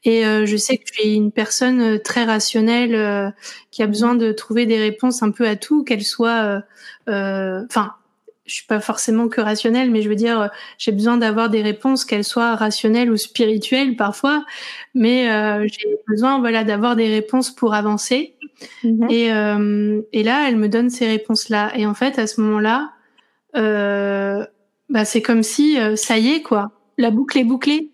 [0.04, 3.30] Et euh, je sais que je suis une personne euh, très rationnelle euh,
[3.70, 6.62] qui a besoin de trouver des réponses un peu à tout, qu'elle soit,
[7.06, 7.94] enfin,
[8.46, 12.04] je suis pas forcément que rationnelle, mais je veux dire, j'ai besoin d'avoir des réponses,
[12.04, 14.44] qu'elles soient rationnelles ou spirituelles parfois,
[14.94, 15.24] mais
[15.68, 18.34] j'ai besoin, voilà, d'avoir des réponses pour avancer.
[19.10, 21.72] Et, et là, elle me donne ces réponses-là.
[21.76, 22.92] Et en fait, à ce moment-là,
[23.54, 27.92] bah, c'est comme si, ça y est, quoi, la boucle est bouclée.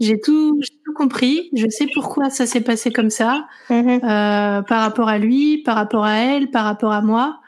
[0.00, 1.50] J'ai tout, tout compris.
[1.54, 6.04] Je sais pourquoi ça s'est passé comme ça, euh, par rapport à lui, par rapport
[6.04, 7.40] à elle, par rapport à moi.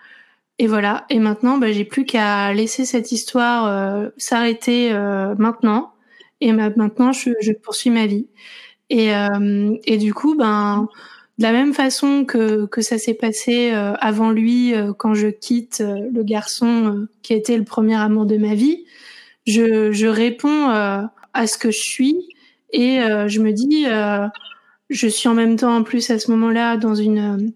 [0.59, 1.07] Et voilà.
[1.09, 5.95] Et maintenant, bah, j'ai plus qu'à laisser cette histoire euh, s'arrêter euh, maintenant.
[6.41, 8.29] Et maintenant, je, je, poursuis ma vie.
[8.91, 10.89] Et, euh, et du coup, ben,
[11.39, 15.83] de la même façon que, que ça s'est passé euh, avant lui, quand je quitte
[15.83, 18.85] le garçon qui était le premier amour de ma vie,
[19.47, 22.29] je, je réponds à ce que je suis
[22.73, 24.27] et euh, je me dis, euh,
[24.91, 27.51] je suis en même temps en plus à ce moment-là dans une euh,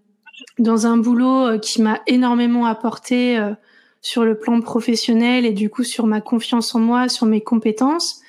[0.59, 3.39] dans un boulot qui m'a énormément apporté
[4.01, 8.21] sur le plan professionnel et du coup sur ma confiance en moi, sur mes compétences.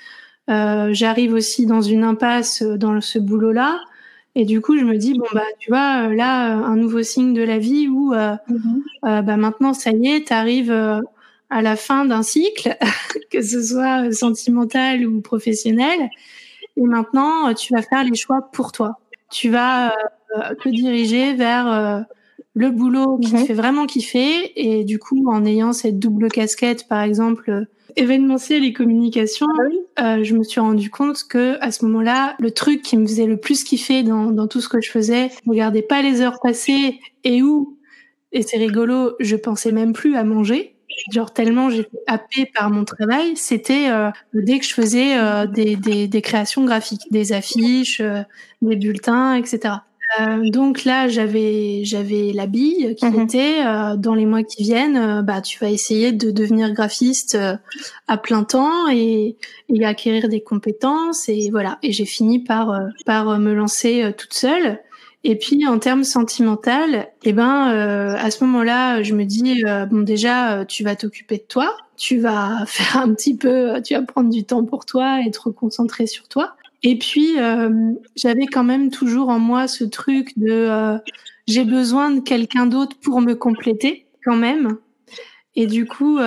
[0.50, 3.80] Euh, J'arrive aussi dans une impasse dans ce boulot-là.
[4.34, 7.42] Et du coup, je me dis, bon, bah, tu vois, là, un nouveau signe de
[7.42, 8.36] la vie où, euh,
[9.04, 10.72] euh, bah, maintenant, ça y est, tu arrives
[11.50, 12.76] à la fin d'un cycle,
[13.30, 16.10] que ce soit sentimental ou professionnel.
[16.76, 18.98] Et maintenant, euh, tu vas faire les choix pour toi.
[19.30, 19.88] Tu vas
[20.36, 22.00] euh, te diriger vers euh,
[22.54, 23.46] le boulot qui te mhm.
[23.46, 24.52] fait vraiment kiffer.
[24.56, 29.46] Et du coup, en ayant cette double casquette, par exemple, événementiel et communication,
[29.96, 33.26] ah je me suis rendu compte que à ce moment-là, le truc qui me faisait
[33.26, 36.40] le plus kiffer dans, dans tout ce que je faisais, je regardais pas les heures
[36.40, 37.78] passées et où,
[38.32, 40.78] et c'est rigolo, je pensais même plus à manger
[41.12, 45.76] genre tellement j'étais happée par mon travail, c'était euh, dès que je faisais euh, des,
[45.76, 48.22] des, des, créations graphiques, des affiches, euh,
[48.62, 49.74] des bulletins, etc.
[50.46, 53.20] donc là, j'avais j'avais la bille qui mhm.
[53.20, 53.62] était
[53.96, 57.38] dans les mois qui viennent, bah tu vas essayer de devenir graphiste
[58.06, 59.36] à plein temps et,
[59.68, 61.78] et acquérir des compétences et voilà.
[61.82, 64.80] Et j'ai fini par par me lancer toute seule.
[65.24, 69.84] Et puis en termes sentimental, eh ben euh, à ce moment-là, je me dis euh,
[69.84, 74.02] bon déjà tu vas t'occuper de toi, tu vas faire un petit peu, tu vas
[74.02, 76.54] prendre du temps pour toi et te reconcentrer sur toi.
[76.82, 80.98] Et puis euh, j'avais quand même toujours en moi ce truc de
[81.46, 84.78] j'ai besoin de quelqu'un d'autre pour me compléter quand même.
[85.56, 86.18] Et du coup,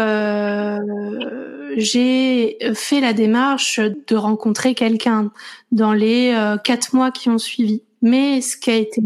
[1.78, 5.32] j'ai fait la démarche de rencontrer quelqu'un
[5.72, 6.36] dans les
[6.66, 7.82] quatre mois qui ont suivi.
[8.02, 9.02] Mais ce qui a été,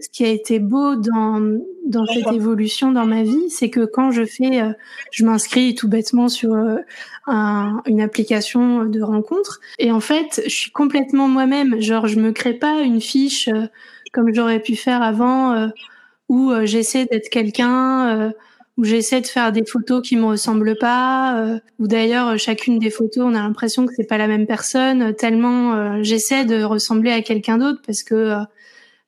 [0.00, 4.10] ce qui a été beau dans, dans cette évolution dans ma vie, c'est que quand
[4.10, 4.72] je fais, euh,
[5.10, 6.76] je m'inscris tout bêtement sur euh,
[7.26, 11.80] un, une application de rencontre, et en fait, je suis complètement moi-même.
[11.80, 13.66] Genre, je me crée pas une fiche euh,
[14.12, 15.70] comme j'aurais pu faire avant,
[16.28, 18.32] où j'essaie d'être quelqu'un
[18.76, 22.90] où j'essaie de faire des photos qui me ressemblent pas, euh, ou d'ailleurs chacune des
[22.90, 27.10] photos, on a l'impression que c'est pas la même personne, tellement euh, j'essaie de ressembler
[27.10, 28.38] à quelqu'un d'autre parce que euh,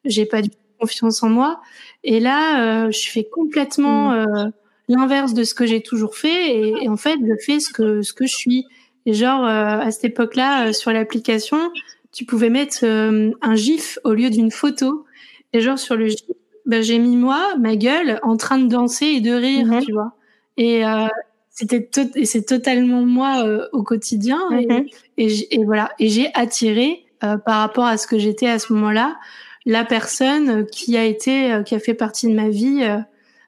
[0.05, 1.61] j'ai pas du confiance en moi.
[2.05, 4.53] Et là, je fais complètement mm.
[4.89, 8.13] l'inverse de ce que j'ai toujours fait, et, en fait, je fais ce que ce
[8.13, 8.67] que je suis.
[9.07, 11.71] Et genre à cette époque-là, sur l'application,
[12.11, 15.05] tu pouvais mettre un gif au lieu d'une photo.
[15.53, 16.27] Et genre sur le gif,
[16.73, 19.83] ben, j'ai mis moi, ma gueule, en train de danser et de rire, mhm.
[19.83, 20.15] tu vois.
[20.57, 21.07] Et euh,
[21.51, 24.41] c'était et c'est totalement moi euh, au quotidien.
[24.59, 24.87] Et, mhm.
[25.19, 25.93] et, voilà.
[25.99, 29.19] Et j'ai attiré euh, par rapport à ce que j'étais à ce moment-là,
[29.67, 32.89] la personne qui a été, qui a fait partie de ma vie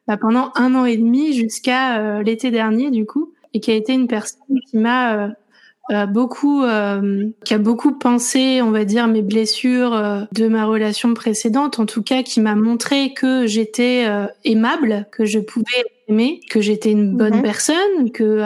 [0.06, 3.94] bah, pendant un an et demi jusqu'à l'été dernier du coup, et qui a été
[3.94, 5.30] une personne qui m'a
[5.90, 10.64] euh, beaucoup, euh, qui a beaucoup pensé, on va dire, mes blessures euh, de ma
[10.64, 14.06] relation précédente, en tout cas, qui m'a montré que j'étais
[14.44, 17.42] aimable, que je pouvais aimer, que j'étais une bonne mhm.
[17.42, 18.40] personne, que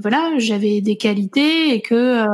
[0.00, 2.24] voilà, j'avais des qualités et que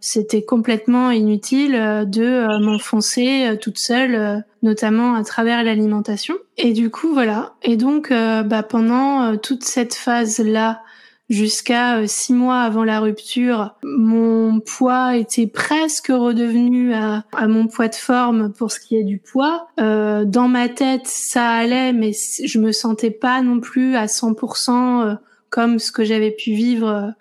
[0.00, 1.72] c'était complètement inutile
[2.06, 6.34] de m'enfoncer toute seule, notamment à travers l'alimentation.
[6.58, 7.54] Et du coup, voilà.
[7.62, 10.82] Et donc, bah, pendant toute cette phase là
[11.30, 17.88] Jusqu'à euh, six mois avant la rupture, mon poids était presque redevenu à, mon poids
[17.88, 19.68] de forme pour ce qui est du poids.
[19.80, 24.70] Euh, dans ma tête, ça allait, mais je me sentais pas non plus à 100%
[25.02, 25.14] euh,
[25.48, 27.14] comme ce que j'avais pu vivre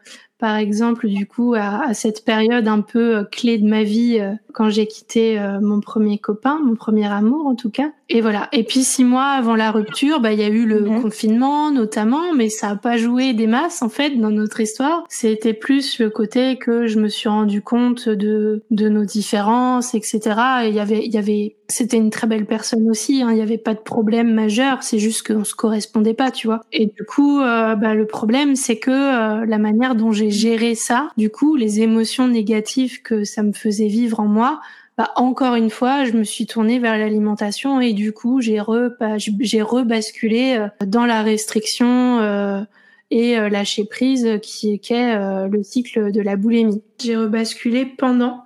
[0.43, 4.34] par exemple, du coup, à, cette période un peu euh, clé de ma vie euh,
[4.51, 7.93] quand j'ai quitté euh, mon premier copain, mon premier amour en tout cas.
[8.10, 8.49] Et voilà.
[8.51, 11.01] Et puis six mois avant la rupture, bah il y a eu le mhm.
[11.01, 15.06] confinement notamment, mais ça a pas joué des masses en fait dans notre histoire.
[15.08, 20.19] C'était plus le côté que je me suis rendu compte de de nos différences, etc.
[20.65, 23.23] Et il y avait il y avait c'était une très belle personne aussi.
[23.23, 23.32] Hein.
[23.32, 24.84] Il n'y avait pas de problème majeur.
[24.84, 26.62] C'est juste qu'on se correspondait pas, tu vois.
[26.71, 30.75] Et du coup, euh, bah, le problème, c'est que euh, la manière dont j'ai géré
[30.75, 34.61] ça, du coup, les émotions négatives que ça me faisait vivre en moi,
[34.97, 38.91] bah, encore une fois, je me suis tournée vers l'alimentation et du coup, j'ai re,
[39.17, 42.65] j'ai rebasculé euh, dans la restriction
[43.09, 46.81] et lâcher prise qui est le cycle de la boulimie.
[46.99, 48.43] J'ai rebasculé pendant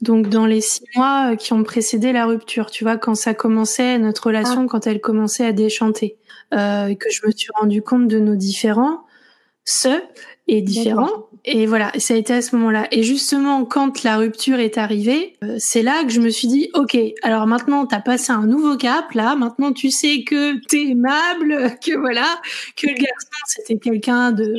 [0.00, 3.34] donc dans les six mois euh, qui ont précédé la rupture, tu vois, quand ça
[3.34, 4.66] commençait, notre relation, ah.
[4.68, 6.16] quand elle commençait à déchanter,
[6.54, 9.04] euh, que je me suis rendu compte de nos différents,
[9.64, 10.00] ce
[10.48, 12.88] et différents, et voilà, ça a été à ce moment-là.
[12.90, 16.68] Et justement, quand la rupture est arrivée, euh, c'est là que je me suis dit,
[16.74, 21.76] ok, alors maintenant t'as passé un nouveau cap, là, maintenant tu sais que t'es aimable,
[21.84, 22.40] que voilà,
[22.76, 24.56] que le garçon c'était quelqu'un de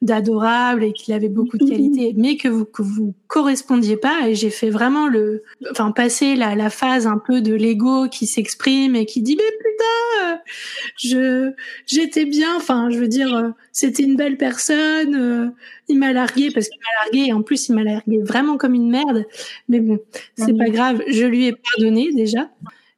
[0.00, 4.28] d'adorable et qu'il avait beaucoup de qualités, mais que vous que vous correspondiez pas.
[4.28, 8.26] Et j'ai fait vraiment le, enfin passer la, la phase un peu de l'ego qui
[8.26, 10.36] s'exprime et qui dit mais putain, euh,
[10.96, 11.50] je
[11.86, 12.56] j'étais bien.
[12.56, 15.14] Enfin, je veux dire, euh, c'était une belle personne.
[15.16, 15.48] Euh,
[15.88, 18.74] il m'a largué parce qu'il m'a largué et en plus il m'a largué vraiment comme
[18.74, 19.24] une merde.
[19.68, 19.98] Mais bon,
[20.36, 21.02] c'est pas grave.
[21.08, 22.50] Je lui ai pardonné déjà.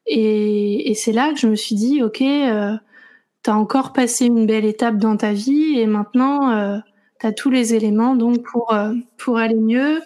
[0.07, 2.21] Et, et c'est là que je me suis dit ok.
[2.21, 2.77] Euh,
[3.43, 6.79] T'as encore passé une belle étape dans ta vie et maintenant euh,
[7.21, 10.01] tu as tous les éléments donc pour euh, pour aller mieux,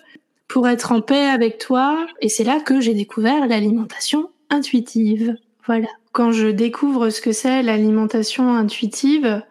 [0.48, 5.36] pour être en paix avec toi et c'est là que j'ai découvert l'alimentation intuitive.
[5.66, 5.88] Voilà.
[6.12, 9.42] Quand je découvre ce que c'est l'alimentation intuitive,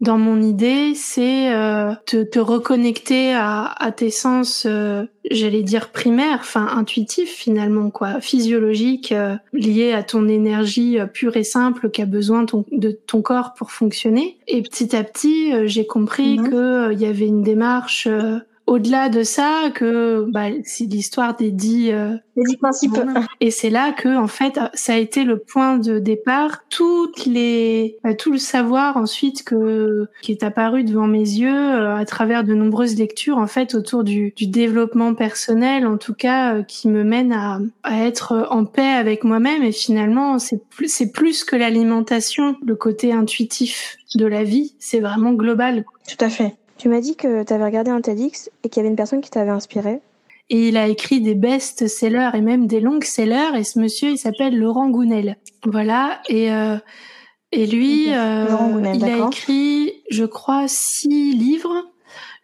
[0.00, 5.90] dans mon idée, c'est euh, te, te, reconnecter à, à tes sens, euh, j'allais dire
[5.90, 11.90] primaires, enfin intuitifs finalement, quoi, physiologiques, euh, liés à ton énergie euh, pure et simple
[11.90, 14.36] qui a besoin ton, de ton corps pour fonctionner.
[14.48, 16.50] Et petit à petit, j'ai compris mhm.
[16.50, 18.06] que il y avait une démarche
[18.66, 22.98] au-delà de ça, que bah, c'est l'histoire des dix, euh, dix principes.
[23.40, 26.64] Et c'est là que, en fait, ça a été le point de départ.
[26.68, 31.96] Toutes les, bah, tout le savoir ensuite que qui est apparu devant mes yeux euh,
[31.96, 36.56] à travers de nombreuses lectures, en fait, autour du, du développement personnel, en tout cas,
[36.56, 39.62] euh, qui me mène à, à être en paix avec moi-même.
[39.62, 44.74] Et finalement, c'est plus, c'est plus que l'alimentation, le côté intuitif de la vie.
[44.78, 45.84] C'est vraiment global.
[46.08, 46.54] Tout à fait.
[46.78, 49.20] Tu m'as dit que tu avais regardé un TEDx et qu'il y avait une personne
[49.20, 50.00] qui t'avait inspiré.
[50.48, 53.58] Et il a écrit des best-sellers et même des longs-sellers.
[53.58, 55.38] Et ce monsieur, il s'appelle Laurent Gounel.
[55.64, 56.20] Voilà.
[56.28, 56.76] Et, euh,
[57.50, 58.46] et lui, euh,
[58.94, 61.86] il a écrit, je crois, six livres.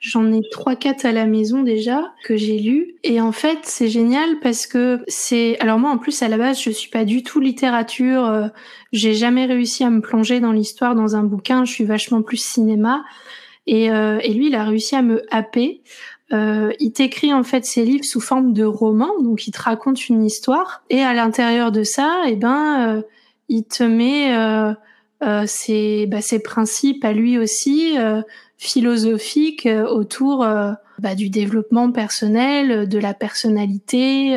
[0.00, 2.96] J'en ai trois, quatre à la maison déjà que j'ai lus.
[3.04, 5.56] Et en fait, c'est génial parce que c'est.
[5.60, 8.26] Alors moi, en plus, à la base, je suis pas du tout littérature.
[8.26, 8.48] Euh,
[8.92, 11.64] j'ai jamais réussi à me plonger dans l'histoire dans un bouquin.
[11.64, 13.04] Je suis vachement plus cinéma.
[13.66, 15.82] Et, euh, et lui, il a réussi à me happer.
[16.32, 20.08] Euh, il t'écrit en fait ses livres sous forme de romans, donc il te raconte
[20.08, 20.82] une histoire.
[20.88, 23.02] Et à l'intérieur de ça, eh ben, euh,
[23.48, 24.72] il te met euh,
[25.22, 27.96] euh ses, bah, ses principes à lui aussi
[28.56, 30.38] philosophiques autour
[30.98, 34.36] bah, du développement personnel, de la personnalité,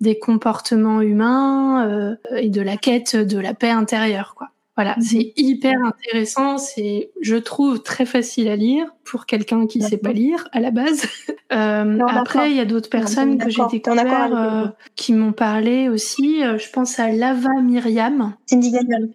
[0.00, 4.48] des comportements humains et de la quête de la paix intérieure, quoi.
[4.76, 5.02] Voilà, mhm.
[5.02, 6.58] c'est hyper intéressant.
[6.58, 10.70] C'est, je trouve, très facile à lire pour quelqu'un qui sait pas lire à la
[10.70, 11.06] base.
[11.52, 14.66] Euh, après, il y a d'autres personnes que j'ai découvert euh,
[14.96, 16.42] qui m'ont parlé aussi.
[16.42, 18.34] Euh, je pense à Lava Myriam,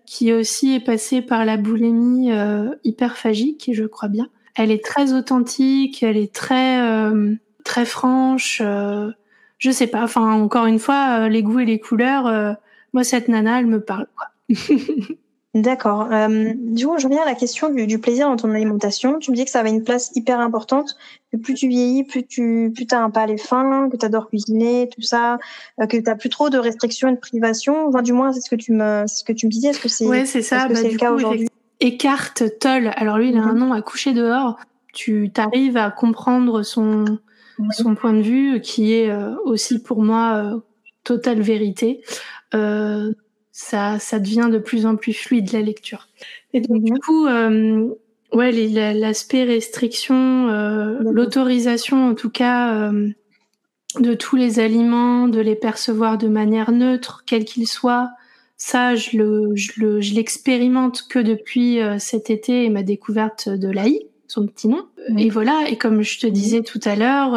[0.05, 4.29] qui aussi est passée par la boulimie euh, hyperphagique, je crois bien.
[4.55, 6.79] Elle est très authentique, elle est très
[7.65, 8.61] très franche.
[9.57, 10.03] je sais pas.
[10.03, 12.55] Enfin, encore une fois, les goûts et les couleurs.
[12.93, 14.07] moi, cette nana, elle me parle.
[14.15, 14.55] Quoi.
[15.53, 16.07] D'accord.
[16.11, 19.19] Euh, du coup, je reviens à la question du, plaisir dans ton alimentation.
[19.19, 20.95] Tu me dis que ça avait une place hyper importante.
[21.31, 24.89] Que plus tu vieillis, plus tu plus as un palais fin, que tu adores cuisiner,
[24.95, 25.39] tout ça,
[25.81, 27.87] euh, que tu as plus trop de restrictions et de privations.
[27.87, 29.69] Enfin, du moins, c'est ce que tu me ce que tu me disais.
[29.69, 30.69] Est-ce que c'est Ouais, c'est ça.
[30.69, 31.49] Bah, le cas aujourd'hui?
[31.81, 32.91] Écarte Toll.
[32.95, 33.59] Alors lui, il a un mhm.
[33.59, 34.57] nom à coucher dehors.
[34.93, 37.05] Tu t'arrives à comprendre son
[37.71, 40.61] son point de vue, qui est euh, aussi pour moi
[41.03, 42.01] totale vérité.
[42.53, 43.13] Euh,
[43.61, 46.07] ça, ça devient de plus en plus fluide la lecture.
[46.53, 46.99] Et donc du mhm.
[46.99, 47.87] coup, euh,
[48.33, 53.09] ouais, l'aspect restriction, euh, l'autorisation en tout cas euh,
[53.99, 58.09] de tous les aliments, de les percevoir de manière neutre, quels qu'ils soient.
[58.57, 64.45] Ça, je le, je l'expérimente que depuis cet été et ma découverte de l'AI, son
[64.45, 64.85] petit nom.
[65.17, 65.65] Et voilà.
[65.67, 67.31] Et comme je te disais tout à l'heure,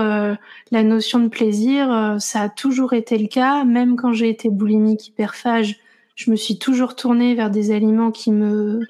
[0.70, 5.08] la notion de plaisir, ça a toujours été le cas, même quand j'ai été boulimique
[5.08, 5.80] hyperphage
[6.14, 8.80] je me suis toujours tournée vers des aliments qui me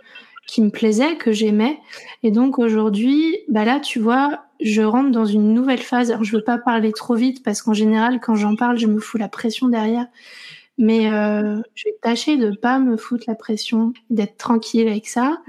[0.46, 1.80] qui me plaisaient, que j'aimais.
[2.22, 6.10] Et donc aujourd'hui, bah là, tu vois, je rentre dans une nouvelle phase.
[6.10, 9.00] Alors je veux pas parler trop vite parce qu'en général, quand j'en parle, je me
[9.00, 10.06] fous la pression derrière.
[10.76, 15.40] Mais euh, je vais tâcher de pas me foutre la pression, d'être tranquille avec ça.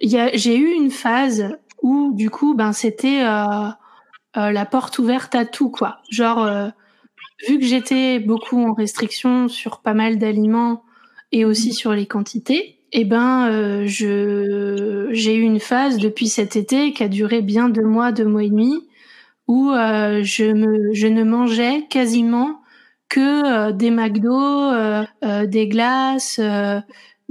[0.00, 3.68] J'ai eu une phase où du coup, ben c'était euh,
[4.36, 5.98] euh, la porte ouverte à tout, quoi.
[6.08, 6.68] Genre, euh,
[7.48, 10.84] vu que j'étais beaucoup en restriction sur pas mal d'aliments
[11.32, 16.92] et aussi sur les quantités, eh ben, euh, j'ai eu une phase depuis cet été
[16.92, 18.86] qui a duré bien deux mois, deux mois et demi,
[19.48, 22.60] où euh, je me je ne mangeais quasiment
[23.08, 25.04] que euh, des McDo, euh,
[25.46, 26.40] des glaces,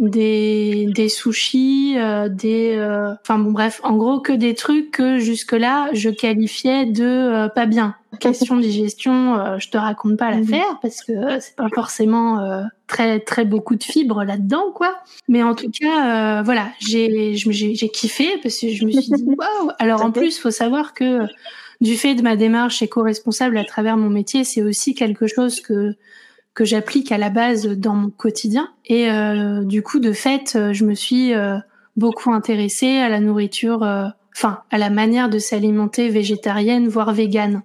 [0.02, 5.20] des, des sushis, euh, des, euh, enfin bon bref, en gros que des trucs que
[5.20, 7.96] jusque là je qualifiais de euh, pas bien.
[8.20, 13.46] Question de digestion, je te raconte pas l'affaire parce que c'est pas forcément très très
[13.46, 14.98] beaucoup de fibres là-dedans quoi.
[15.30, 19.72] Mais en tout cas, voilà, j'ai j'ai kiffé parce que je me suis dit waouh.
[19.80, 21.22] Alors en plus, faut savoir que
[21.80, 25.96] du fait de ma démarche éco-responsable à travers mon métier, c'est aussi quelque chose que
[26.54, 28.70] que j'applique à la base dans mon quotidien.
[28.86, 31.58] Et euh, du coup, de fait, euh, je me suis euh,
[31.96, 33.82] beaucoup intéressée à la nourriture,
[34.36, 37.64] enfin à la manière de s'alimenter végétarienne, voire végane.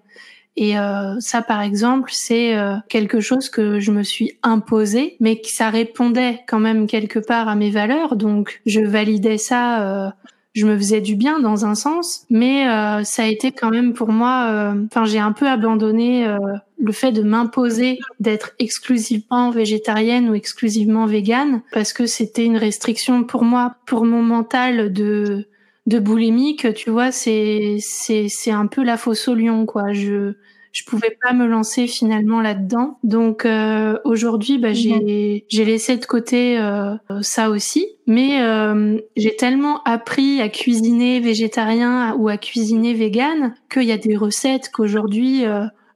[0.58, 0.74] Et
[1.20, 2.56] ça, par exemple, c'est
[2.88, 7.48] quelque chose que je me suis imposé, mais que ça répondait quand même quelque part
[7.48, 8.16] à mes valeurs.
[8.16, 10.14] Donc, je validais ça
[10.56, 13.92] je me faisais du bien dans un sens, mais euh, ça a été quand même
[13.92, 14.46] pour moi.
[14.50, 16.38] Euh, enfin, j'ai un peu abandonné euh,
[16.80, 23.22] le fait de m'imposer d'être exclusivement végétarienne ou exclusivement végane parce que c'était une restriction
[23.22, 25.46] pour moi, pour mon mental de
[25.86, 26.72] de boulimique.
[26.74, 29.92] Tu vois, c'est c'est c'est un peu la fausse au lion, quoi.
[29.92, 30.32] Je
[30.76, 32.98] je pouvais pas me lancer finalement là-dedans.
[33.02, 39.34] Donc euh, aujourd'hui, bah, j'ai j'ai laissé de côté euh, ça aussi, mais euh, j'ai
[39.36, 45.44] tellement appris à cuisiner végétarien ou à cuisiner vegan qu'il y a des recettes qu'aujourd'hui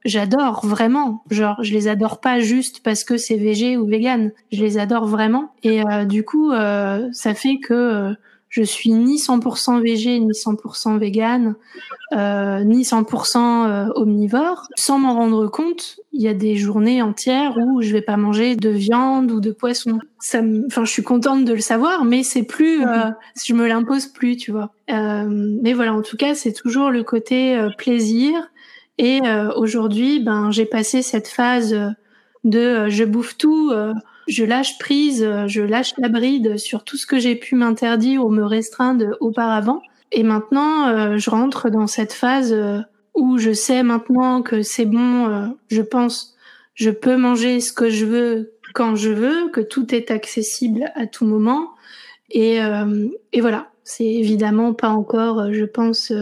[0.03, 1.23] j'adore vraiment.
[1.29, 4.31] Genre, je les adore pas juste parce que c'est végé ou vegan.
[4.51, 5.53] Je les adore vraiment.
[5.61, 8.15] Et du coup, ça fait que
[8.51, 11.55] je suis ni 100% végé, ni 100% vegan,
[12.11, 14.67] euh, ni 100% euh, omnivore.
[14.75, 18.57] Sans m'en rendre compte, il y a des journées entières où je vais pas manger
[18.57, 19.99] de viande ou de poisson.
[20.19, 23.09] Ça, enfin, je suis contente de le savoir, mais c'est plus, euh,
[23.41, 24.73] je me l'impose plus, tu vois.
[24.89, 28.51] Euh, mais voilà, en tout cas, c'est toujours le côté plaisir.
[28.97, 29.21] Et
[29.55, 31.75] aujourd'hui, ben, j'ai passé cette phase
[32.43, 33.71] de je bouffe tout
[34.27, 38.29] je lâche prise, je lâche la bride sur tout ce que j'ai pu m'interdire ou
[38.29, 39.81] me restreindre auparavant.
[40.11, 42.79] Et maintenant, euh, je rentre dans cette phase euh,
[43.15, 46.35] où je sais maintenant que c'est bon, euh, je pense,
[46.75, 51.07] je peux manger ce que je veux quand je veux, que tout est accessible à
[51.07, 51.71] tout moment.
[52.29, 52.59] Et,
[53.33, 56.13] et voilà, c'est évidemment pas encore, je pense,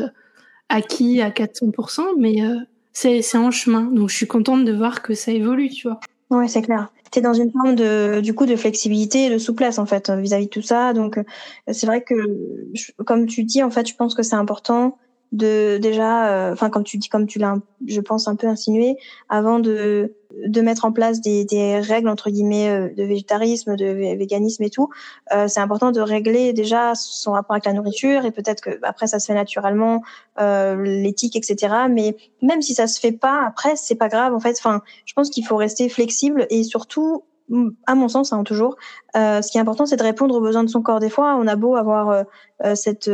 [0.67, 2.37] acquis à 400%, mais
[2.91, 3.83] c'est en chemin.
[3.83, 5.99] Donc je suis contente de voir que ça évolue, tu vois.
[6.31, 9.79] Ouais, c'est clair tu dans une forme de du coup de flexibilité et de souplesse
[9.79, 10.93] en fait vis-à-vis de tout ça.
[10.93, 11.23] Donc euh,
[11.71, 12.15] c'est vrai que
[13.05, 14.97] comme tu dis en fait je pense que c'est important
[15.31, 17.55] de déjà euh, enfin comme tu dis comme tu l'as
[17.85, 18.97] je pense un peu insinué
[19.29, 23.85] avant de de mettre en place des, des règles entre guillemets euh, de végétarisme de
[24.15, 24.89] véganisme et tout
[25.33, 29.07] euh, c'est important de régler déjà son rapport avec la nourriture et peut-être que après
[29.07, 30.03] ça se fait naturellement
[30.39, 34.39] euh, l'éthique etc mais même si ça se fait pas après c'est pas grave en
[34.39, 37.23] fait enfin je pense qu'il faut rester flexible et surtout
[37.87, 38.75] à mon sens, hein, toujours,
[39.15, 40.99] euh, ce qui est important, c'est de répondre aux besoins de son corps.
[40.99, 42.09] Des fois, on a beau avoir
[42.63, 43.09] euh, cette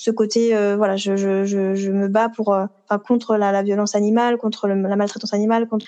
[0.00, 3.94] ce côté, voilà, je, je, je, je, me bats pour, enfin, contre la, la, violence
[3.94, 5.84] animale, contre le, la maltraitance animale, contre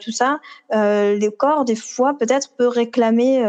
[0.00, 0.40] tout ça.
[0.72, 3.42] les corps, des fois, peut-être peut réclamer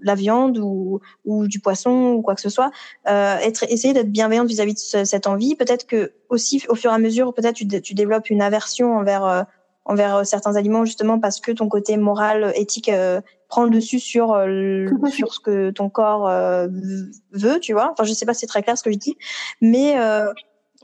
[0.00, 2.70] la viande ou, ou du poisson ou quoi que ce soit,
[3.06, 5.54] être, essayer d'être bienveillante vis-à-vis de cette envie.
[5.54, 9.46] Peut-être que aussi, au fur et à mesure, peut-être tu, tu développes une aversion envers
[9.84, 13.20] envers euh, certains aliments justement parce que ton côté moral éthique euh,
[13.52, 16.26] prend le dessus sur euh, sur ce que ton corps
[17.32, 17.90] veut tu vois.
[17.92, 19.16] Enfin je sais pas si c'est très clair ce que je dis
[19.60, 19.94] mais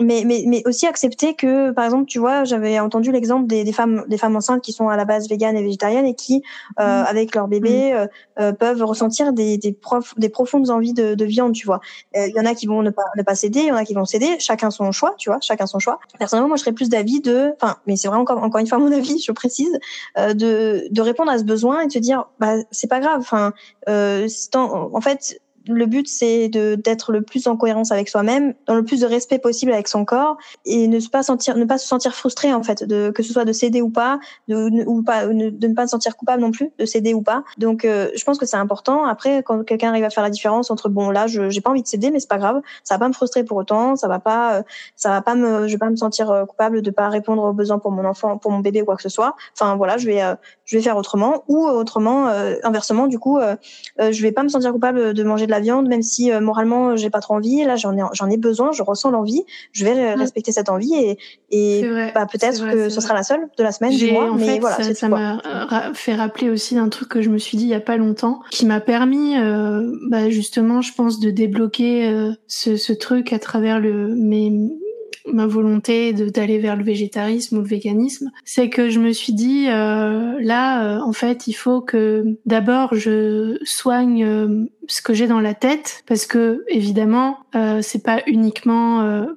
[0.01, 3.73] mais, mais, mais aussi accepter que, par exemple, tu vois, j'avais entendu l'exemple des, des,
[3.73, 6.43] femmes, des femmes enceintes qui sont à la base véganes et végétariennes et qui,
[6.79, 7.07] euh, mm.
[7.07, 7.97] avec leur bébé, mm.
[7.97, 8.07] euh,
[8.41, 11.81] euh, peuvent ressentir des, des, prof, des profondes envies de, de viande, tu vois.
[12.15, 13.85] Il y en a qui vont ne pas, ne pas céder, il y en a
[13.85, 15.99] qui vont céder, chacun son choix, tu vois, chacun son choix.
[16.19, 18.79] Personnellement, moi, je serais plus d'avis de, enfin, mais c'est vraiment encore, encore une fois
[18.79, 19.79] mon avis, je précise,
[20.17, 23.53] de, de répondre à ce besoin et de se dire, bah, c'est pas grave, enfin,
[23.87, 29.01] en fait, le but, c'est d'être le plus en cohérence avec soi-même, dans le plus
[29.01, 32.53] de respect possible avec son corps, et ne pas sentir, ne pas se sentir frustré
[32.53, 35.75] en fait, de que ce soit de céder ou pas, de ou pas, de ne
[35.75, 37.45] pas se sentir coupable non plus, de céder ou pas.
[37.57, 39.05] Donc, euh, je pense que c'est important.
[39.05, 41.83] Après, quand quelqu'un arrive à faire la différence entre bon là, je j'ai pas envie
[41.83, 44.19] de céder, mais c'est pas grave, ça va pas me frustrer pour autant, ça va
[44.19, 44.63] pas, euh,
[44.97, 47.53] ça va pas me, je vais pas me sentir euh, coupable de pas répondre aux
[47.53, 49.35] besoins pour mon enfant, pour mon bébé ou quoi que ce soit.
[49.55, 50.21] Enfin voilà, je vais,
[50.65, 52.29] je vais faire autrement ou autrement,
[52.63, 53.39] inversement, du coup,
[53.99, 56.97] je vais pas me sentir coupable de manger de la viande, même si euh, moralement
[56.97, 57.65] j'ai pas trop envie.
[57.65, 59.45] Là, j'en ai, j'en ai besoin, je ressens l'envie.
[59.73, 61.19] Je vais respecter cette envie et,
[61.51, 61.83] et
[62.15, 64.33] bah, peut-être que ce sera la seule de la semaine, du mois.
[64.37, 65.41] Mais voilà, ça m'a
[65.95, 68.41] fait rappeler aussi d'un truc que je me suis dit il y a pas longtemps,
[68.51, 73.39] qui m'a permis, euh, bah, justement, je pense, de débloquer euh, ce, ce truc à
[73.39, 74.53] travers le mes
[75.33, 79.67] ma volonté d'aller vers le végétarisme ou le véganisme, c'est que je me suis dit
[79.69, 85.27] euh, là, euh, en fait, il faut que d'abord je soigne euh, ce que j'ai
[85.27, 88.79] dans la tête, parce que évidemment, euh, c'est pas uniquement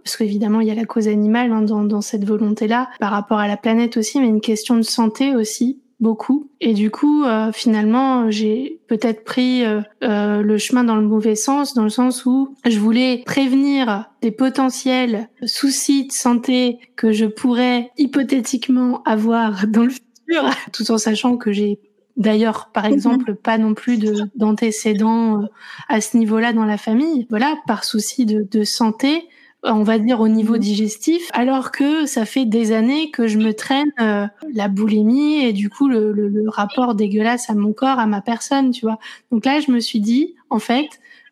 [0.04, 3.40] parce qu'évidemment il y a la cause animale hein, dans, dans cette volonté-là, par rapport
[3.40, 6.50] à la planète aussi, mais une question de santé aussi beaucoup.
[6.60, 11.36] Et du coup, euh, finalement, j'ai peut-être pris euh, euh, le chemin dans le mauvais
[11.36, 17.26] sens, dans le sens où je voulais prévenir des potentiels soucis de santé que je
[17.26, 21.80] pourrais hypothétiquement avoir dans le futur, tout en sachant que j'ai
[22.18, 22.94] D'ailleurs, par mhm.
[22.94, 23.98] exemple, pas non plus
[24.36, 25.44] d'antécédents
[25.88, 27.26] à ce niveau-là dans la famille.
[27.30, 29.30] Voilà, par souci de, de santé,
[29.64, 30.60] on va dire au niveau mhm.
[30.60, 35.54] digestif, alors que ça fait des années que je me traîne euh, la boulimie et
[35.54, 39.00] du coup le, le, rapport dégueulasse à mon corps, à ma personne, tu vois.
[39.32, 40.88] Donc là, je me suis dit, en fait,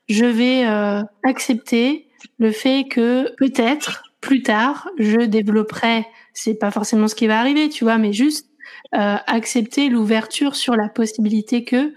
[0.08, 2.08] je vais euh, accepter
[2.38, 7.70] le fait que peut-être plus tard, je développerai, c'est pas forcément ce qui va arriver,
[7.70, 8.48] tu vois, mais juste
[8.96, 11.94] euh, accepter l'ouverture sur la possibilité que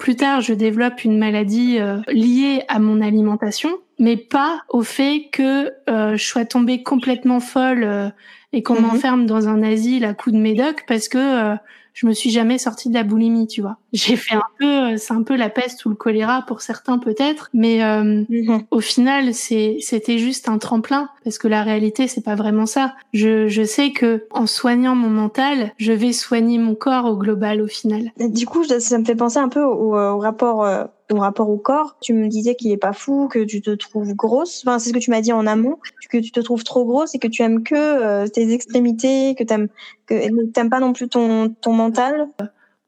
[0.00, 1.78] plus tard je développe une maladie
[2.08, 7.84] liée à mon alimentation mais pas au fait que euh, je sois tombée complètement folle
[7.84, 8.08] euh,
[8.52, 8.82] et qu'on mhm.
[8.82, 11.56] m'enferme dans un asile à coups de médoc parce que euh,
[11.94, 13.78] je me suis jamais sortie de la boulimie, tu vois.
[13.92, 17.50] J'ai fait un peu, c'est un peu la peste ou le choléra pour certains peut-être,
[17.52, 18.62] mais mhm.
[18.70, 22.94] au final, c'est, c'était juste un tremplin parce que la réalité, c'est pas vraiment ça.
[23.12, 27.60] Je, je sais que en soignant mon mental, je vais soigner mon corps au global
[27.60, 28.12] au final.
[28.16, 31.96] Du coup, ça me fait penser un peu au, au rapport ton rapport au corps.
[32.00, 34.62] Tu me disais qu'il est pas fou, que tu te trouves grosse.
[34.64, 35.78] Enfin, c'est ce que tu m'as dit en amont,
[36.10, 39.42] que tu te trouves trop grosse et que tu aimes que euh, tes extrémités, que
[39.42, 39.68] t'aimes
[40.06, 42.28] que t'aimes pas non plus ton ton mental.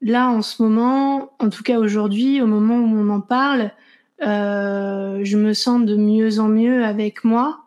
[0.01, 3.71] Là, en ce moment, en tout cas aujourd'hui, au moment où on en parle,
[4.23, 7.61] euh, je me sens de mieux en mieux avec moi.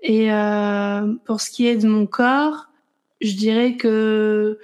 [0.00, 2.68] Et euh, pour ce qui est de mon corps,
[3.20, 4.58] je dirais que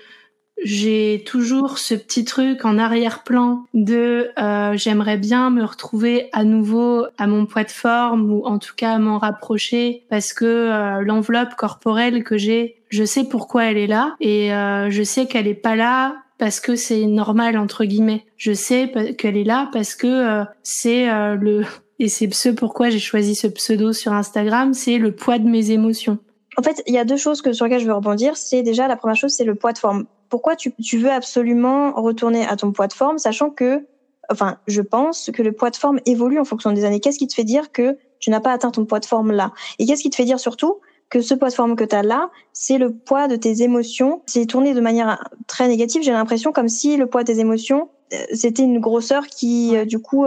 [0.63, 7.07] j'ai toujours ce petit truc en arrière-plan de euh, j'aimerais bien me retrouver à nouveau
[7.19, 11.55] à mon poids de forme ou en tout cas m'en rapprocher parce que euh, l'enveloppe
[11.57, 15.55] corporelle que j'ai, je sais pourquoi elle est là et euh, je sais qu'elle est
[15.55, 18.25] pas là parce que c'est normal entre guillemets.
[18.37, 21.65] Je sais qu'elle est là parce que euh, c'est le
[21.99, 25.71] et c'est ce pourquoi j'ai choisi ce pseudo sur Instagram, c'est le poids de mes
[25.71, 26.19] émotions.
[26.57, 28.37] En fait, il y a deux choses que, sur lesquelles je veux rebondir.
[28.37, 32.45] C'est déjà la première chose, c'est le poids de forme pourquoi tu, veux absolument retourner
[32.45, 33.87] à ton poids de forme, sachant que,
[34.33, 36.99] enfin, je pense que le poids de forme évolue en fonction des années.
[36.99, 39.53] Qu'est-ce qui te fait dire que tu n'as pas atteint ton poids de forme là?
[39.79, 42.03] Et qu'est-ce qui te fait dire surtout que ce poids de forme que tu as
[42.03, 44.23] là, c'est le poids de tes émotions?
[44.27, 46.03] C'est tourné de manière très négative.
[46.03, 47.89] J'ai l'impression comme si le poids de tes émotions
[48.33, 50.27] c'était une grosseur qui du coup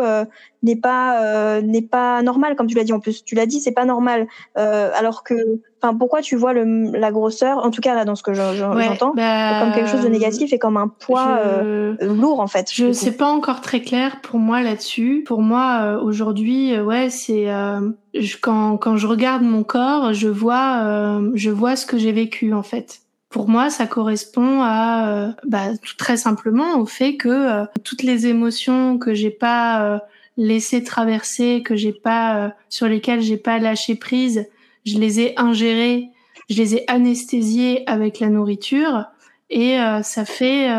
[0.63, 2.93] n'est pas n'est pas normale comme tu l'as dit.
[2.93, 4.27] En plus tu l'as dit c'est pas normal.
[4.55, 5.35] Alors que
[5.81, 9.13] enfin pourquoi tu vois le, la grosseur en tout cas là dans ce que j'entends
[9.15, 11.39] bah, comme quelque chose de négatif et comme un poids
[12.01, 15.23] lourd en fait je sais pas encore très clair pour moi là-dessus.
[15.25, 17.47] Pour moi aujourd'hui ouais c'est
[18.41, 22.63] quand quand je regarde mon corps je vois je vois ce que j'ai vécu en
[22.63, 28.03] fait pour moi, ça correspond à, euh, bah, très simplement au fait que euh, toutes
[28.03, 29.99] les émotions que j'ai pas euh,
[30.37, 34.47] laissé traverser, que j'ai pas, sur lesquelles j'ai pas lâché prise,
[34.85, 36.09] je les ai ingérées,
[36.49, 39.05] je les ai anesthésiées avec la nourriture,
[39.49, 40.69] et ça fait,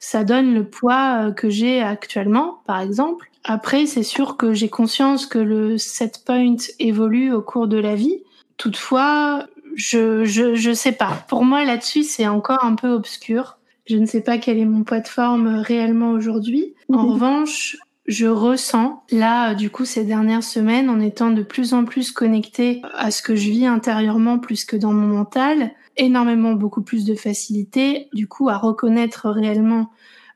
[0.00, 3.30] ça donne le poids que j'ai actuellement, par exemple.
[3.44, 7.94] Après, c'est sûr que j'ai conscience que le set point évolue au cours de la
[7.94, 8.18] vie.
[8.56, 11.24] Toutefois, je, je, je sais pas.
[11.28, 13.58] Pour moi, là-dessus, c'est encore un peu obscur.
[13.86, 16.74] Je ne sais pas quel est mon poids de forme réellement aujourd'hui.
[16.88, 17.10] En mhm.
[17.12, 22.10] revanche, je ressens là, du coup, ces dernières semaines, en étant de plus en plus
[22.10, 27.04] connectée à ce que je vis intérieurement plus que dans mon mental, énormément beaucoup plus
[27.04, 29.90] de facilité, du coup, à reconnaître réellement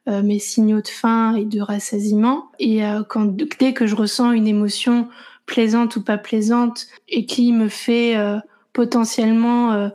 [0.08, 2.50] euh, mes signaux de faim et de rassasiement.
[2.58, 3.26] Et euh, quand,
[3.58, 5.08] dès que je ressens une émotion
[5.46, 8.38] plaisante ou pas plaisante et qui me fait euh,
[8.76, 9.88] potentiellement euh,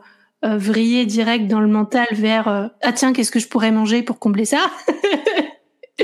[0.44, 4.02] euh, vriller direct dans le mental vers euh, ah tiens qu'est-ce que je pourrais manger
[4.02, 4.58] pour combler ça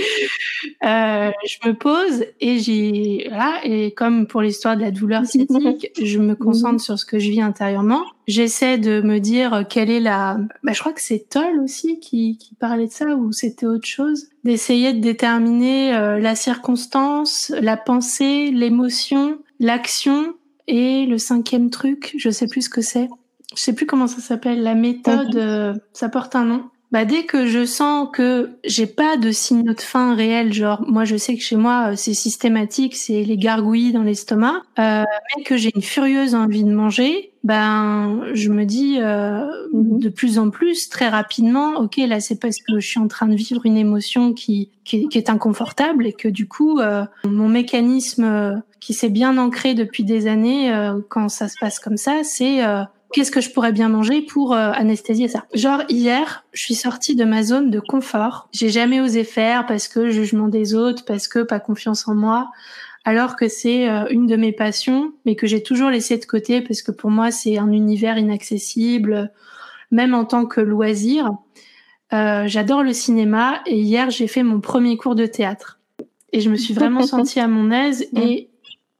[0.82, 6.20] je me pose et j'ai voilà et comme pour l'histoire de la douleur sciatique, je
[6.20, 8.04] me concentre sur ce que je vis intérieurement.
[8.28, 10.38] J'essaie de me dire quelle est la.
[10.62, 13.88] Bah, je crois que c'est Toll aussi qui, qui parlait de ça ou c'était autre
[13.88, 14.28] chose.
[14.44, 20.34] D'essayer de déterminer la circonstance, la pensée, l'émotion, l'action
[20.68, 23.08] et le cinquième truc, je sais plus ce que c'est.
[23.56, 24.62] Je sais plus comment ça s'appelle.
[24.62, 26.64] La méthode, euh, ça porte un nom.
[26.90, 31.04] Bah dès que je sens que j'ai pas de signaux de faim réels, genre moi
[31.04, 35.04] je sais que chez moi euh, c'est systématique, c'est les gargouilles dans l'estomac, euh,
[35.36, 39.98] mais que j'ai une furieuse envie de manger, ben je me dis euh, mhm.
[39.98, 43.26] de plus en plus très rapidement, ok là c'est parce que je suis en train
[43.26, 47.48] de vivre une émotion qui qui, qui est inconfortable et que du coup euh, mon
[47.48, 50.72] mécanisme qui s'est bien ancré depuis des années
[51.10, 52.62] quand ça se passe comme ça, c'est
[53.12, 57.16] qu'est-ce que je pourrais bien manger pour euh, anesthésier ça Genre hier, je suis sortie
[57.16, 58.48] de ma zone de confort.
[58.52, 62.50] J'ai jamais osé faire parce que jugement des autres, parce que pas confiance en moi,
[63.04, 66.60] alors que c'est euh, une de mes passions, mais que j'ai toujours laissé de côté
[66.60, 69.32] parce que pour moi c'est un univers inaccessible,
[69.90, 71.30] même en tant que loisir.
[72.12, 75.78] Euh, J'adore le cinéma et hier j'ai fait mon premier cours de théâtre
[76.32, 78.47] et je me suis vraiment sentie à mon aise et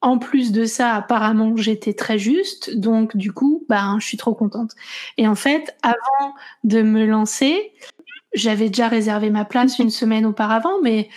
[0.01, 4.34] en plus de ça, apparemment, j'étais très juste, donc du coup, ben, je suis trop
[4.34, 4.72] contente.
[5.16, 7.72] Et en fait, avant de me lancer,
[8.32, 11.09] j'avais déjà réservé ma place une semaine auparavant, mais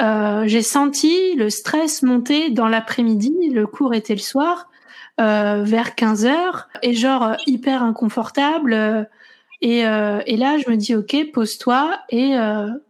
[0.00, 3.32] euh, j'ai senti le stress monter dans l'après-midi.
[3.52, 4.68] Le cours était le soir,
[5.20, 8.72] euh, vers 15 heures, et genre hyper inconfortable.
[8.74, 9.04] Euh,
[9.62, 12.36] et, et là, je me dis, ok, pose-toi et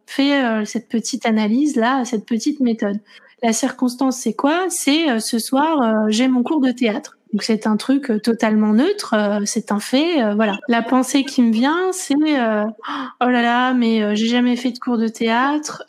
[0.05, 2.99] fais cette petite analyse là, cette petite méthode.
[3.43, 4.67] La circonstance, c'est quoi?
[4.71, 7.19] C'est euh, ce soir, euh, j'ai mon cours de théâtre.
[7.33, 9.15] Donc c'est un truc euh, totalement neutre,
[9.45, 10.59] c'est un fait, voilà.
[10.69, 14.97] La pensée qui me vient, c'est oh là là, mais j'ai jamais fait de cours
[14.97, 15.85] de théâtre,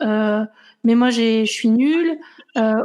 [0.84, 2.18] mais moi je suis nulle.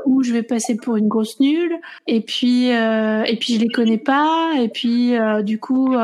[0.07, 1.75] ou je vais passer pour une grosse nulle
[2.07, 5.97] et puis et puis je les connais pas et puis du coup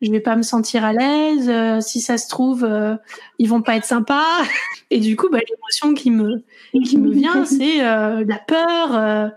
[0.00, 1.48] je vais pas me sentir à l'aise.
[1.48, 2.94] Euh, si ça se trouve, euh,
[3.38, 4.42] ils vont pas être sympas.
[4.90, 6.42] Et du coup, bah, l'émotion qui me
[6.84, 9.32] qui me vient, c'est euh, la peur.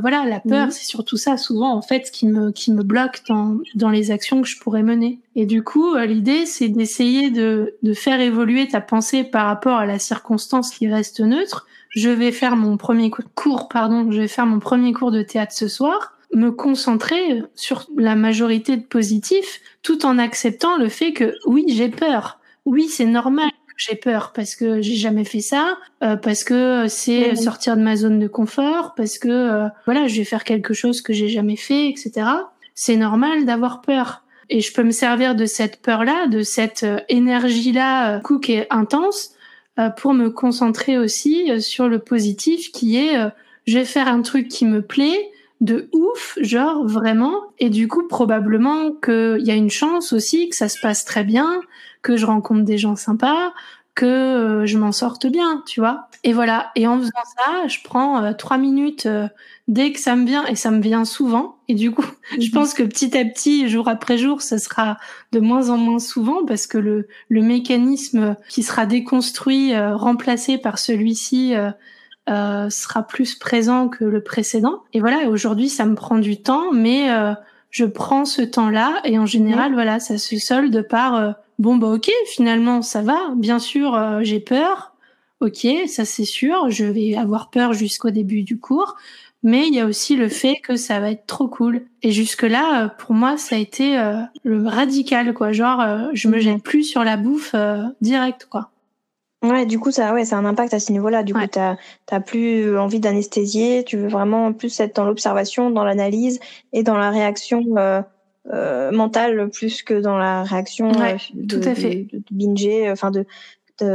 [0.00, 3.58] voilà, la peur, c'est surtout ça souvent en fait qui me qui me bloque dans
[3.74, 5.20] dans les actions que je pourrais mener.
[5.34, 9.86] Et du coup, l'idée, c'est d'essayer de de faire évoluer ta pensée par rapport à
[9.86, 11.66] la circonstance qui reste neutre.
[11.90, 15.52] Je vais faire mon premier cours, pardon, je vais faire mon premier cours de théâtre
[15.52, 21.36] ce soir me concentrer sur la majorité de positifs tout en acceptant le fait que
[21.46, 22.40] oui, j'ai peur.
[22.64, 26.88] Oui, c'est normal que j'ai peur parce que j'ai jamais fait ça, euh, parce que
[26.88, 30.74] c'est sortir de ma zone de confort, parce que euh, voilà, je vais faire quelque
[30.74, 32.10] chose que j'ai jamais fait, etc.
[32.74, 34.24] C'est normal d'avoir peur.
[34.50, 38.66] Et je peux me servir de cette peur-là, de cette euh, énergie-là, coup qui est
[38.70, 39.30] intense,
[39.98, 43.14] pour me concentrer aussi sur le positif qui est
[43.66, 45.30] je vais faire un truc qui me plaît,
[45.60, 47.44] de ouf, genre vraiment.
[47.58, 51.24] Et du coup, probablement qu'il y a une chance aussi que ça se passe très
[51.24, 51.60] bien,
[52.02, 53.52] que je rencontre des gens sympas,
[53.94, 56.08] que je m'en sorte bien, tu vois.
[56.22, 56.70] Et voilà.
[56.76, 59.08] Et en faisant ça, je prends trois minutes
[59.68, 61.56] dès que ça me vient, et ça me vient souvent.
[61.68, 62.04] Et du coup,
[62.38, 62.52] je mhm.
[62.52, 64.98] pense que petit à petit, jour après jour, ça sera
[65.32, 70.58] de moins en moins souvent parce que le, le mécanisme qui sera déconstruit, euh, remplacé
[70.58, 71.54] par celui-ci,
[72.28, 74.82] euh, euh, sera plus présent que le précédent.
[74.92, 77.34] Et voilà, aujourd'hui, ça me prend du temps, mais euh,
[77.70, 82.10] je prends ce temps-là et en général, voilà, ça se solde par bon bah ok,
[82.26, 83.18] finalement ça va.
[83.36, 84.94] Bien sûr, j'ai peur.
[85.40, 86.70] Ok, ça c'est sûr.
[86.70, 88.96] Je vais avoir peur jusqu'au début du cours
[89.46, 91.86] mais il y a aussi le fait que ça va être trop cool.
[92.02, 95.52] Et jusque-là, euh, pour moi, ça a été euh, le radical, quoi.
[95.52, 97.54] Genre, euh, je me gêne plus sur la bouffe
[98.00, 98.70] direct, quoi.
[99.50, 101.22] Ouais, du coup, ça, ouais, ça a un impact à ce niveau-là.
[101.22, 101.76] Du coup, t'as,
[102.06, 103.84] t'as plus envie d'anesthésier.
[103.84, 106.40] Tu veux vraiment plus être dans l'observation, dans l'analyse
[106.72, 107.62] et dans la réaction
[108.92, 112.06] mentale plus que dans la réaction de, tout à fait.
[112.12, 113.26] de, de binger, enfin de,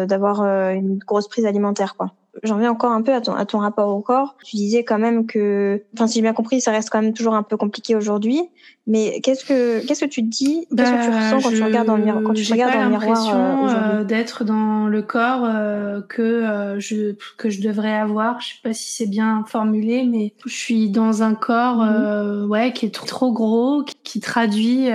[0.06, 2.14] d'avoir une grosse prise alimentaire, quoi
[2.44, 4.38] j'en viens encore un peu à ton, à ton rapport au corps.
[4.46, 7.36] Tu disais quand même que, enfin, si j'ai bien compris, ça reste quand même toujours
[7.36, 8.42] un peu compliqué aujourd'hui.
[8.88, 11.64] Mais qu'est-ce que, qu'est-ce que tu te dis, qu'est-ce que tu bah, ressens quand tu
[11.64, 15.02] regardes dans le miroir, quand tu regardes dans le miroir euh, euh, d'être dans le
[15.02, 18.42] corps euh, que euh, je que je devrais avoir.
[18.42, 22.50] Je sais pas si c'est bien formulé, mais je suis dans un corps, mhm.
[22.50, 24.90] ouais, qui est trop, gros, qui, qui traduit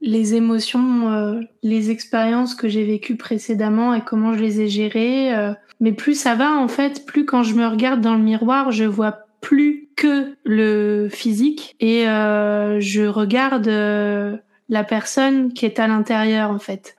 [0.00, 5.54] les émotions, les expériences que j'ai vécues précédemment et comment je les ai gérées.
[5.80, 8.84] Mais plus ça va, en fait, plus quand je me regarde dans le miroir, je
[8.84, 14.36] vois plus que le physique et euh, je regarde euh,
[14.68, 16.96] la personne qui est à l'intérieur, en fait.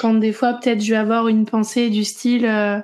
[0.00, 2.78] Quand des fois, peut-être, je vais avoir une pensée du style, euh,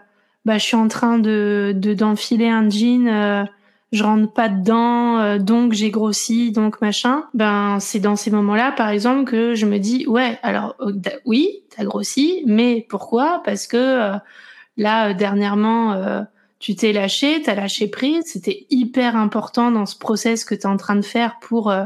[0.44, 3.44] bah, je suis en train de d'enfiler un jean euh,
[3.90, 7.24] je rentre pas dedans, euh, donc j'ai grossi, donc machin.
[7.32, 10.76] Ben c'est dans ces moments-là, par exemple, que je me dis ouais, alors
[11.24, 13.40] oui, t'as grossi, mais pourquoi?
[13.44, 14.12] Parce que
[14.79, 16.22] Là, euh, dernièrement, euh,
[16.61, 18.24] tu t'es lâché, t'as lâché prise.
[18.26, 21.85] C'était hyper important dans ce process que tu es en train de faire pour euh,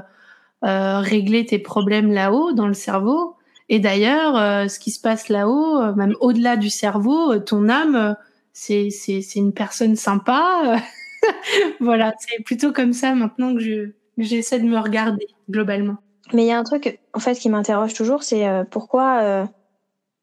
[0.63, 3.35] régler tes problèmes là-haut, dans le cerveau.
[3.69, 8.17] Et d'ailleurs, ce qui se passe là-haut, même au-delà du cerveau, ton âme,
[8.53, 8.91] c'est
[9.35, 10.79] une personne sympa.
[11.81, 15.97] voilà, c'est plutôt comme ça maintenant que je j'essaie de me regarder globalement.
[16.35, 19.49] Mais il y a un truc en fait qui m'interroge toujours, c'est pourquoi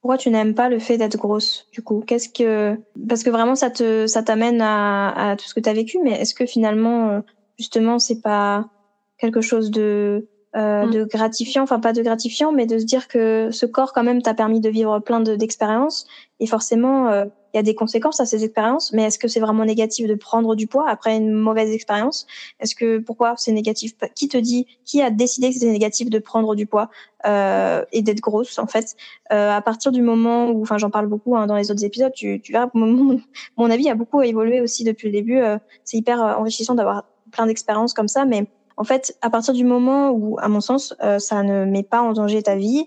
[0.01, 2.01] pourquoi tu n'aimes pas le fait d'être grosse du coup?
[2.05, 2.77] Qu'est-ce que
[3.07, 5.99] parce que vraiment ça te ça t'amène à, à tout ce que tu as vécu,
[6.03, 7.19] mais est-ce que finalement euh,
[7.57, 8.69] justement c'est pas
[9.17, 10.91] quelque chose de euh, mm.
[10.91, 14.21] de gratifiant, enfin pas de gratifiant, mais de se dire que ce corps quand même
[14.21, 16.07] t'a permis de vivre plein d'expériences.
[16.39, 19.39] Et forcément euh, il y a des conséquences à ces expériences, mais est-ce que c'est
[19.39, 22.27] vraiment négatif de prendre du poids après une mauvaise expérience?
[22.59, 23.93] Est-ce que pourquoi c'est négatif?
[24.15, 26.89] Qui te dit Qui a décidé que c'était négatif de prendre du poids
[27.25, 28.95] euh, et d'être grosse en fait?
[29.31, 32.13] Euh, À partir du moment où, enfin, j'en parle beaucoup hein, dans les autres épisodes,
[32.13, 33.19] tu, tu verras, mon,
[33.57, 35.39] mon avis a beaucoup évolué aussi depuis le début.
[35.39, 38.47] Euh, c'est hyper euh, enrichissant d'avoir plein d'expériences comme ça, mais
[38.77, 42.01] en fait, à partir du moment où, à mon sens, euh, ça ne met pas
[42.01, 42.85] en danger ta vie,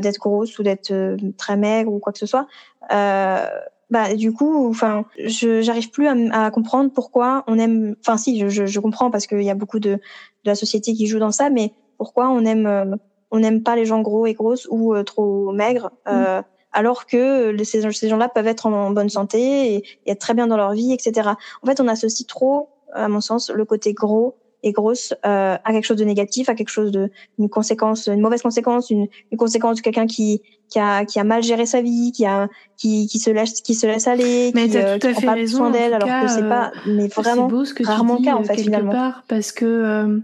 [0.00, 0.94] d'être grosse ou d'être
[1.36, 2.46] très maigre ou quoi que ce soit,
[2.90, 3.46] euh,
[3.94, 8.40] bah du coup enfin je j'arrive plus à, à, comprendre pourquoi on aime enfin si
[8.40, 10.00] je, je, je comprends parce qu'il y a beaucoup de de
[10.44, 12.96] la société qui joue dans ça mais pourquoi on aime euh,
[13.30, 16.44] on n'aime pas les gens gros et grosses ou euh, trop maigres euh, mm.
[16.72, 20.48] alors que ces, ces gens-là peuvent être en, bonne santé et, et, être très bien
[20.48, 21.30] dans leur vie etc
[21.62, 24.34] en fait on associe trop à mon sens le côté gros
[24.64, 28.20] et grosse euh, à quelque chose de négatif, à quelque chose de une conséquence, une
[28.20, 30.40] mauvaise conséquence, une, une conséquence de quelqu'un qui
[30.70, 32.48] qui a qui a mal géré sa vie, qui a
[32.78, 35.92] qui qui se laisse qui se laisse aller, mais qui, euh, prend pas soin d'elle,
[35.92, 38.56] alors que c'est pas euh, mais vraiment beau ce que rarement le cas en fait
[38.56, 38.90] finalement.
[38.90, 40.18] Part parce que euh,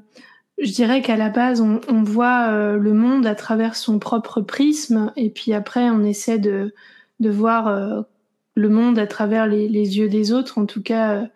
[0.58, 4.40] je dirais qu'à la base, on, on voit euh, le monde à travers son propre
[4.40, 6.74] prisme, et puis après, on essaie de,
[7.20, 8.04] de voir
[8.54, 10.58] le monde à travers les, les, yeux des autres.
[10.58, 11.28] En tout cas,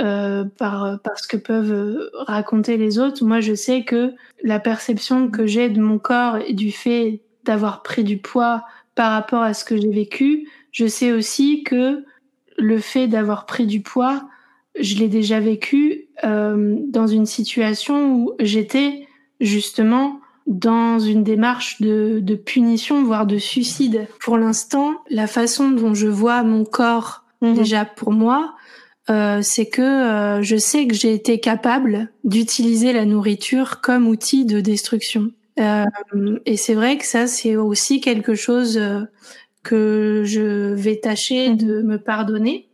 [0.00, 3.24] euh, par, par ce que peuvent raconter les autres.
[3.24, 4.12] Moi, je sais que
[4.42, 8.64] la perception que j'ai de mon corps et du fait d'avoir pris du poids
[8.94, 12.04] par rapport à ce que j'ai vécu, je sais aussi que
[12.58, 14.28] le fait d'avoir pris du poids,
[14.78, 19.06] je l'ai déjà vécu euh, dans une situation où j'étais
[19.40, 24.06] justement dans une démarche de, de punition, voire de suicide.
[24.20, 27.54] Pour l'instant, la façon dont je vois mon corps, mmh.
[27.54, 28.54] déjà pour moi,
[29.10, 34.44] euh, c'est que euh, je sais que j'ai été capable d'utiliser la nourriture comme outil
[34.44, 35.32] de destruction.
[35.58, 35.84] Euh,
[36.46, 38.80] et c'est vrai que ça, c'est aussi quelque chose
[39.62, 41.56] que je vais tâcher mmh.
[41.56, 42.68] de me pardonner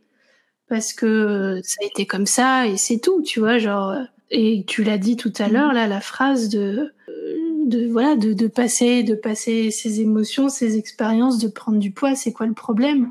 [0.67, 3.95] parce que ça a été comme ça et c'est tout, tu vois, genre.
[4.31, 5.53] Et tu l'as dit tout à mmh.
[5.53, 6.93] l'heure là, la phrase de
[7.65, 12.15] de voilà de, de passer de passer ses émotions, ses expériences, de prendre du poids.
[12.15, 13.09] C'est quoi le problème?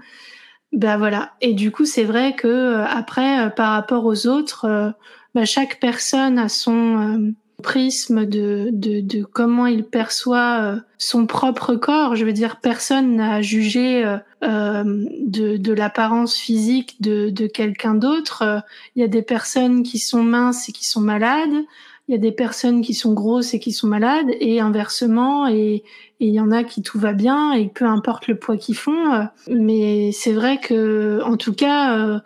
[0.72, 1.32] Ben voilà.
[1.40, 4.94] Et du coup, c'est vrai que après, par rapport aux autres,
[5.34, 11.74] ben, chaque personne a son prisme de, de, de, comment il perçoit euh, son propre
[11.74, 12.14] corps.
[12.14, 17.94] Je veux dire, personne n'a jugé euh, euh, de, de l'apparence physique de, de quelqu'un
[17.94, 18.62] d'autre.
[18.94, 21.64] Il y a des personnes qui sont minces et qui sont malades.
[22.08, 25.84] Il y a des personnes qui sont grosses et qui sont malades, et inversement, et
[26.20, 29.28] il y en a qui tout va bien, et peu importe le poids qu'ils font.
[29.48, 32.20] Mais c'est vrai que, en tout cas,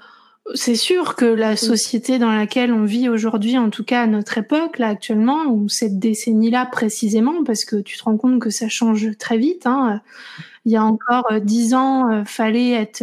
[0.55, 4.39] c'est sûr que la société dans laquelle on vit aujourd'hui, en tout cas à notre
[4.39, 8.69] époque, là actuellement, ou cette décennie-là précisément, parce que tu te rends compte que ça
[8.69, 9.67] change très vite.
[9.67, 10.01] Hein.
[10.65, 13.03] Il y a encore euh, dix ans, euh, fallait être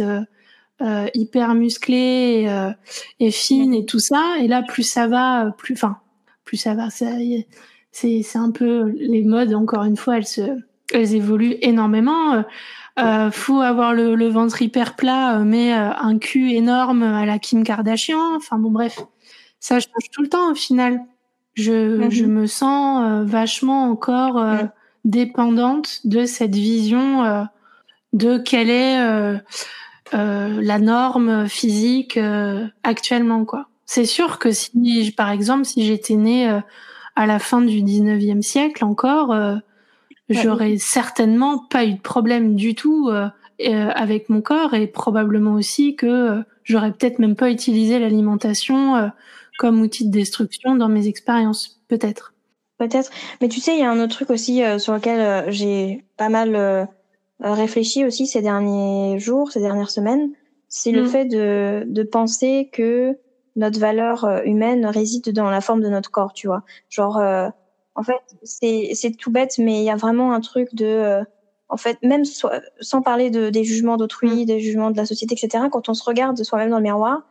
[0.82, 2.74] euh, hyper musclé
[3.18, 4.36] et, fine et tout ça.
[4.40, 5.98] Et là, plus ça va, plus, enfin,
[6.50, 6.88] plus ça va.
[6.90, 7.46] C'est,
[7.92, 9.54] c'est un peu les modes.
[9.54, 10.58] Encore une fois, elles se,
[10.92, 12.42] elles évoluent énormément.
[12.98, 17.24] Euh, faut avoir le, le, ventre hyper plat, euh, mais euh, un cul énorme à
[17.24, 18.34] la Kim Kardashian.
[18.36, 18.98] Enfin bon, bref,
[19.60, 21.00] ça change tout le temps au final.
[21.54, 22.10] Je, mhm.
[22.10, 24.44] je me sens euh, vachement encore
[25.04, 27.46] dépendante de cette vision
[28.12, 28.98] de quelle est
[30.12, 32.18] la norme physique
[32.82, 33.68] actuellement, quoi.
[33.92, 36.46] C'est sûr que si, par exemple, si j'étais née
[37.16, 39.34] à la fin du 19e siècle encore,
[40.30, 43.28] j'aurais certainement pas eu de problème du tout euh,
[43.62, 49.10] euh, avec mon corps et probablement aussi que euh, j'aurais peut-être même pas utilisé l'alimentation
[49.58, 52.32] comme outil de destruction dans mes expériences, peut-être.
[52.78, 53.10] Peut-être.
[53.42, 56.88] Mais tu sais, il y a un autre truc aussi sur lequel j'ai pas mal
[57.40, 60.30] réfléchi aussi ces derniers jours, ces dernières semaines.
[60.68, 61.06] C'est le mm.
[61.08, 63.18] fait de, de penser que
[63.56, 66.62] notre valeur humaine réside dans la forme de notre corps, tu vois.
[66.88, 67.18] Genre,
[67.94, 71.24] en fait, c'est tout bête, mais il y a vraiment un truc de, euh,
[71.68, 74.44] en fait, même sans parler de, des jugements d'autrui, mm.
[74.46, 75.64] des jugements de la société, etc.
[75.70, 77.22] Quand on se regarde soi-même dans le miroir,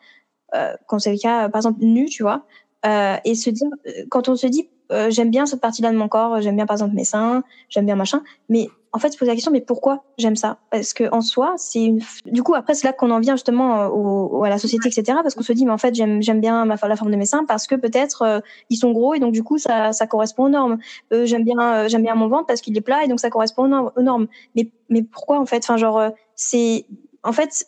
[0.56, 2.44] euh, quand c'est le cas, par exemple nu, tu vois,
[2.86, 3.70] euh, et se dire,
[4.10, 4.70] quand on se dit,
[5.10, 7.96] j'aime bien cette partie-là de mon corps, j'aime bien par exemple mes seins, j'aime bien
[7.96, 10.58] machin, mais en fait, se poser la question, mais pourquoi j'aime ça?
[10.72, 12.02] Parce que en soi, c'est une.
[12.26, 15.20] Du coup, après, c'est là qu'on en vient justement euh, au, à la société, etc.
[15.22, 17.26] Parce qu'on se dit, mais en fait, j'aime j'aime bien ma, la forme de mes
[17.26, 18.40] seins parce que peut-être euh,
[18.72, 20.80] ils sont gros et donc du coup, ça ça correspond aux normes.
[21.14, 23.30] Euh, j'aime bien euh, j'aime bien mon ventre parce qu'il est plat et donc ça
[23.30, 24.28] correspond aux normes.
[24.56, 25.58] Mais mais pourquoi en fait?
[25.58, 26.02] Enfin, genre,
[26.36, 26.88] c'est
[27.24, 27.68] en fait,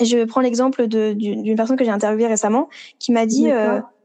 [0.00, 2.68] je prends l'exemple d'une personne que j'ai interviewée récemment
[3.00, 3.50] qui m'a dit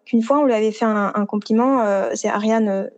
[0.06, 1.84] qu'une fois on lui avait fait un, un compliment.
[2.16, 2.89] c'est Ariane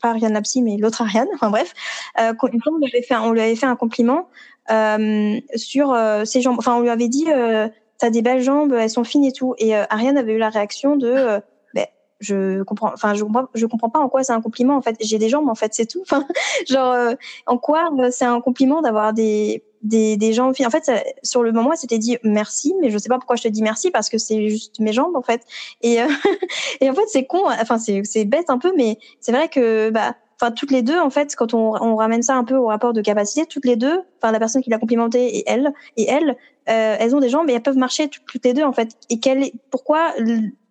[0.00, 1.72] pas Ariane Napsi, mais l'autre Ariane, enfin bref,
[2.20, 4.28] euh, on lui avait fait, on lui avait fait un compliment
[4.70, 6.56] euh, sur euh, ses jambes.
[6.58, 7.68] Enfin, on lui avait dit, euh,
[7.98, 9.54] t'as des belles jambes, elles sont fines et tout.
[9.58, 11.40] Et euh, Ariane avait eu la réaction de,
[11.74, 11.86] ben,
[12.20, 14.76] je comprends, enfin, je comprends, je comprends pas en quoi c'est un compliment.
[14.76, 16.00] En fait, j'ai des jambes, en fait, c'est tout.
[16.02, 16.26] Enfin,
[16.68, 17.14] genre,
[17.46, 20.48] en quoi c'est un compliment d'avoir des des, des gens.
[20.48, 20.90] En fait,
[21.22, 23.62] sur le moment, elle s'était dit merci, mais je sais pas pourquoi je te dis
[23.62, 25.42] merci parce que c'est juste mes jambes en fait.
[25.82, 26.08] Et, euh,
[26.80, 27.42] et en fait, c'est con.
[27.46, 30.14] Enfin, c'est bête un peu, mais c'est vrai que bah.
[30.42, 32.94] Enfin, toutes les deux, en fait, quand on, on ramène ça un peu au rapport
[32.94, 36.34] de capacité, toutes les deux, enfin la personne qui l'a complimenté et elle, et elle,
[36.68, 38.96] euh, elles ont des jambes et elles peuvent marcher toutes, les deux en fait.
[39.08, 40.14] Et quelle, pourquoi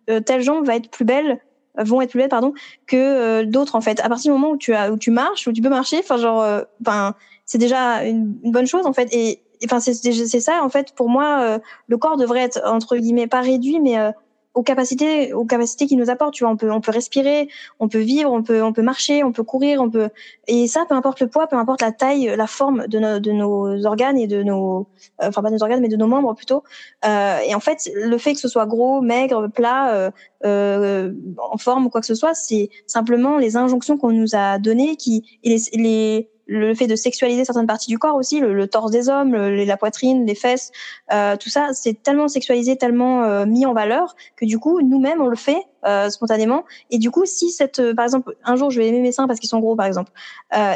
[0.08, 1.40] euh, telle jambe va être plus belle
[1.78, 2.52] vont être plus belles pardon
[2.86, 4.00] que euh, d'autres en fait?
[4.00, 6.16] À partir du moment où tu as où tu marches où tu peux marcher enfin
[6.16, 7.14] genre enfin
[7.50, 9.08] c'est déjà une, bonne chose en fait.
[9.12, 10.94] Et enfin c'est c'est ça en fait.
[10.94, 14.12] Pour moi euh, le corps devrait être entre guillemets pas réduit mais euh,
[14.54, 16.52] aux capacités aux capacités qu'il nous apporte tu vois.
[16.52, 17.48] On peut on peut respirer
[17.80, 20.10] on peut vivre on peut on peut marcher on peut courir on peut
[20.46, 23.32] et ça peu importe le poids peu importe la taille la forme de nos de
[23.32, 24.86] nos organes et de nos
[25.20, 26.62] euh, enfin pas nos organes mais de nos membres plutôt.
[27.04, 30.12] Euh, et en fait le fait que ce soit gros maigre plat
[30.44, 34.60] euh, en forme ou quoi que ce soit c'est simplement les injonctions qu'on nous a
[34.60, 38.90] données qui et les le fait de sexualiser certaines parties du corps aussi, le, torse
[38.90, 40.72] des hommes, la poitrine, les fesses,
[41.12, 45.20] euh, tout ça, c'est tellement sexualisé, tellement euh, mis en valeur que du coup, nous-mêmes,
[45.20, 46.64] on le fait euh, spontanément.
[46.90, 49.38] Et du coup, si cette, par exemple, un jour, je vais aimer mes seins parce
[49.38, 50.10] qu'ils sont gros, par exemple,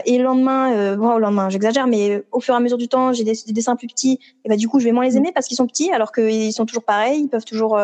[0.07, 3.13] et le lendemain, bon, au lendemain, j'exagère, mais au fur et à mesure du temps,
[3.13, 5.33] j'ai des, des, seins plus petits, et bah du coup, je vais moins les aimer
[5.35, 7.77] parce qu'ils sont petits, alors qu'ils sont toujours pareils, ils peuvent toujours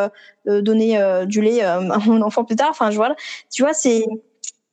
[0.47, 2.69] donner du lait à mon enfant plus tard.
[2.71, 3.17] Enfin, je vois,
[3.51, 4.05] tu vois, c'est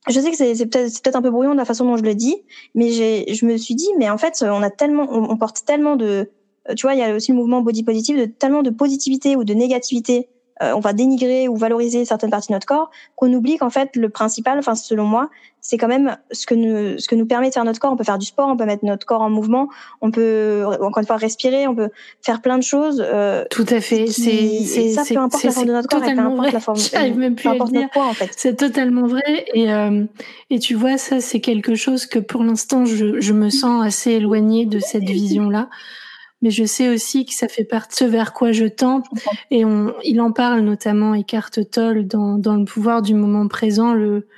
[0.06, 2.14] je sais que c'est peut-être peut un peu brouillon de la façon dont je le
[2.14, 2.36] dis,
[2.74, 6.30] mais je me suis dit mais en fait on a tellement on, porte tellement de
[6.76, 9.44] tu vois il y a aussi le mouvement body positive de tellement de positivité ou
[9.44, 10.28] de négativité
[10.60, 14.08] on va dénigrer ou valoriser certaines parties de notre corps, qu'on oublie qu'en fait le
[14.08, 15.30] principal, enfin selon moi,
[15.60, 17.92] c'est quand même ce que nous ce que nous permet de faire notre corps.
[17.92, 19.68] On peut faire du sport, on peut mettre notre corps en mouvement,
[20.00, 21.90] on peut encore une fois respirer, on peut
[22.22, 23.04] faire plein de choses.
[23.04, 24.06] Euh, Tout à fait.
[24.06, 26.78] C'est c'est ça peu importe la forme de notre corps, peu importe la forme.
[26.92, 27.88] J'arrive même plus à dire.
[27.94, 28.30] en fait.
[28.36, 29.46] C'est totalement vrai.
[29.52, 30.04] Et euh,
[30.50, 34.12] et tu vois ça, c'est quelque chose que pour l'instant je je me sens assez
[34.12, 35.68] éloignée de cette vision là
[36.42, 39.02] mais je sais aussi que ça fait partie de ce vers quoi je tends.
[39.50, 43.92] Et on, il en parle notamment Eckhart Tolle dans, dans le pouvoir du moment présent,
[43.92, 44.28] le,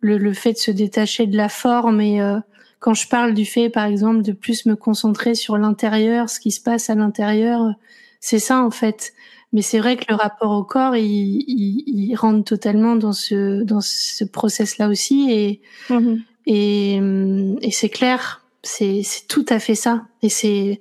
[0.00, 2.38] le, le, fait de se détacher de la forme et euh,
[2.78, 6.50] quand je parle du fait par exemple de plus me concentrer sur l'intérieur, ce qui
[6.50, 7.74] se passe à l'intérieur,
[8.20, 9.12] c'est ça en fait.
[9.52, 13.62] Mais c'est vrai que le rapport au corps, il, il, il, rentre totalement dans ce
[13.64, 16.22] dans ce process-là aussi et mm-hmm.
[16.46, 20.06] et, et c'est clair, c'est c'est tout à fait ça.
[20.22, 20.80] Et c'est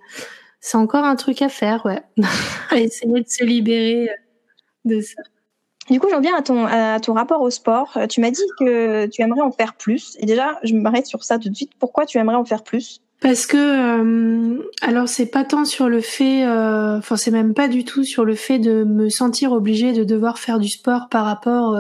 [0.62, 2.02] c'est encore un truc à faire, ouais.
[2.76, 4.10] essayer de se libérer
[4.86, 5.22] de ça.
[5.90, 7.98] Du coup, j'en viens à ton, à ton rapport au sport.
[7.98, 10.16] Euh, tu m'as dit que tu aimerais en faire plus.
[10.20, 11.72] Et déjà, je m'arrête sur ça tout de suite.
[11.80, 13.02] Pourquoi tu aimerais en faire plus?
[13.22, 17.68] Parce que, euh, alors, c'est pas tant sur le fait, euh, enfin, c'est même pas
[17.68, 21.26] du tout sur le fait de me sentir obligée de devoir faire du sport par
[21.26, 21.76] rapport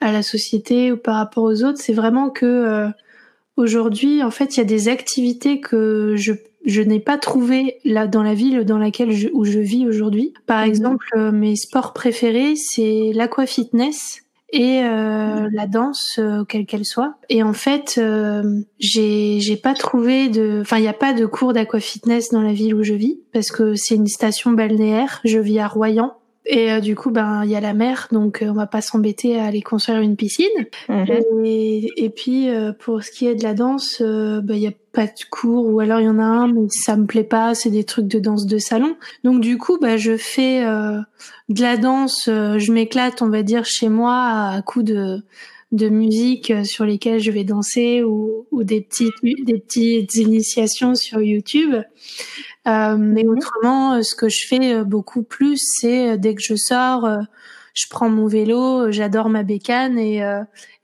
[0.00, 1.80] à la société ou par rapport aux autres.
[1.80, 2.88] C'est vraiment que
[3.56, 6.34] aujourd'hui, en fait, il y a des activités que je
[6.64, 10.34] je n'ai pas trouvé là dans la ville dans laquelle je, où je vis aujourd'hui.
[10.46, 10.68] Par mhm.
[10.68, 17.14] exemple, euh, mes sports préférés, c'est l'aquafitness et euh, la danse, euh, quelle qu'elle soit.
[17.28, 21.26] Et en fait, euh, j'ai j'ai pas trouvé de, enfin, il n'y a pas de
[21.26, 25.20] cours d'aquafitness dans la ville où je vis parce que c'est une station balnéaire.
[25.24, 26.14] Je vis à Royan
[26.46, 28.82] et euh, du coup, ben il y a la mer, donc euh, on va pas
[28.82, 30.46] s'embêter à aller construire une piscine.
[30.88, 31.06] Mhm.
[31.44, 34.72] Et, et, puis euh, pour ce qui est de la danse, ben, il y a
[34.92, 37.54] pas de cours ou alors il y en a un, mais ça me plaît pas.
[37.54, 38.96] C'est des trucs de danse de salon.
[39.24, 42.24] Donc du coup, ben je fais de la danse.
[42.26, 45.22] je m'éclate, on va dire, chez moi à coup de
[45.72, 51.20] de musique sur lesquelles je vais danser ou, ou des petites des petites initiations sur
[51.20, 51.74] YouTube.
[52.66, 53.30] Euh, mais mhm.
[53.30, 57.08] autrement, euh, ce que je fais euh, beaucoup plus, c'est dès que je sors,
[57.74, 60.22] je prends mon vélo, j'adore ma bécane et,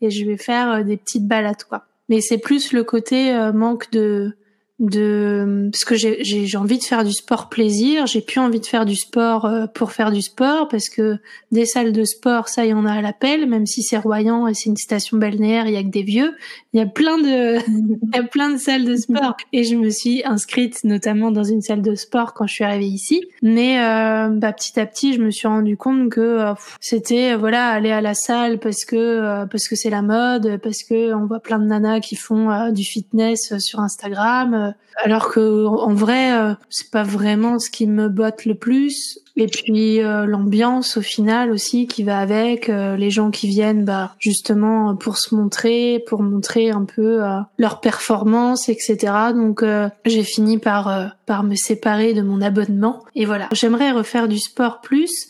[0.01, 1.87] et je vais faire des petites balades quoi.
[2.09, 4.37] Mais c'est plus le côté manque de
[4.81, 8.67] de parce que j'ai j'ai envie de faire du sport plaisir, j'ai plus envie de
[8.67, 11.19] faire du sport euh, pour faire du sport parce que
[11.53, 14.55] des salles de sport ça y en a à l'appel même si c'est Royan et
[14.55, 16.35] c'est une station balnéaire, il y a que des vieux,
[16.73, 19.37] il y a plein de il y a plein de salles de sport.
[19.53, 22.87] Et je me suis inscrite notamment dans une salle de sport quand je suis arrivée
[22.87, 27.37] ici, mais euh, bah, petit à petit, je me suis rendu compte que euh, c'était
[27.37, 31.27] voilà, aller à la salle parce que parce que c'est la mode, parce que on
[31.27, 34.70] voit plein de nanas qui font du fitness sur Instagram
[35.03, 39.19] alors que en vrai euh, c'est pas vraiment ce qui me botte le plus.
[39.37, 43.85] Et puis euh, l'ambiance au final aussi qui va avec euh, les gens qui viennent
[43.85, 47.21] bah justement pour se montrer pour montrer un peu
[47.59, 49.65] leur performance etc donc
[50.05, 53.05] j'ai fini par par me séparer de mon abonnement.
[53.15, 53.49] Et voilà.
[53.53, 55.29] J'aimerais refaire du sport plus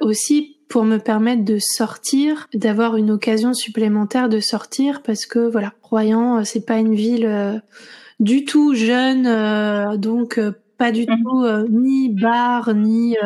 [0.00, 5.74] aussi pour me permettre de sortir, d'avoir une occasion supplémentaire de sortir parce que voilà,
[5.82, 7.62] Royan, c'est pas une ville
[8.22, 11.22] du tout jeune, euh, donc euh, pas du mhm.
[11.22, 13.16] tout euh, ni bar ni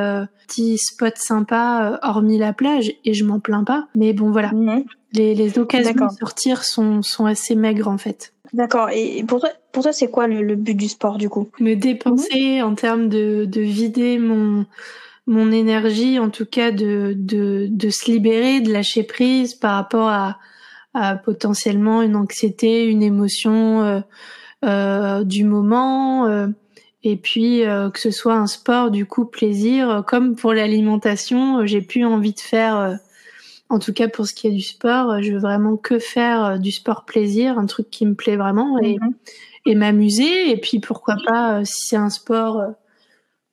[0.48, 3.88] petit spot sympa hormis la plage et je m'en plains pas.
[3.94, 4.84] Mais bon voilà, mhm.
[5.12, 8.32] les, les occasions de sortir sont, sont assez maigres en fait.
[8.52, 8.88] D'accord.
[8.90, 11.48] Et pour toi, pour toi, c'est quoi le, but du sport du coup?
[11.60, 14.64] Me dépenser en termes de, de vider mon
[15.28, 20.08] mon énergie, en tout cas de, de, de se libérer, de lâcher prise par rapport
[20.08, 20.38] à,
[20.94, 24.00] à potentiellement une anxiété, une émotion euh,
[25.24, 26.26] du moment.
[26.26, 26.48] Euh,
[27.02, 31.80] et puis euh, que ce soit un sport du coup plaisir, comme pour l'alimentation, j'ai
[31.80, 32.98] plus envie de faire
[33.68, 36.72] en tout cas pour ce qui est du sport, je veux vraiment que faire du
[36.72, 39.14] sport plaisir, un truc qui me plaît vraiment et, mhm.
[39.66, 40.50] et m'amuser.
[40.50, 42.62] Et puis pourquoi pas si c'est un sport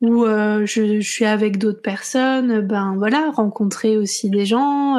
[0.01, 4.97] où je, je, suis avec d'autres personnes, ben voilà, rencontrer aussi des gens,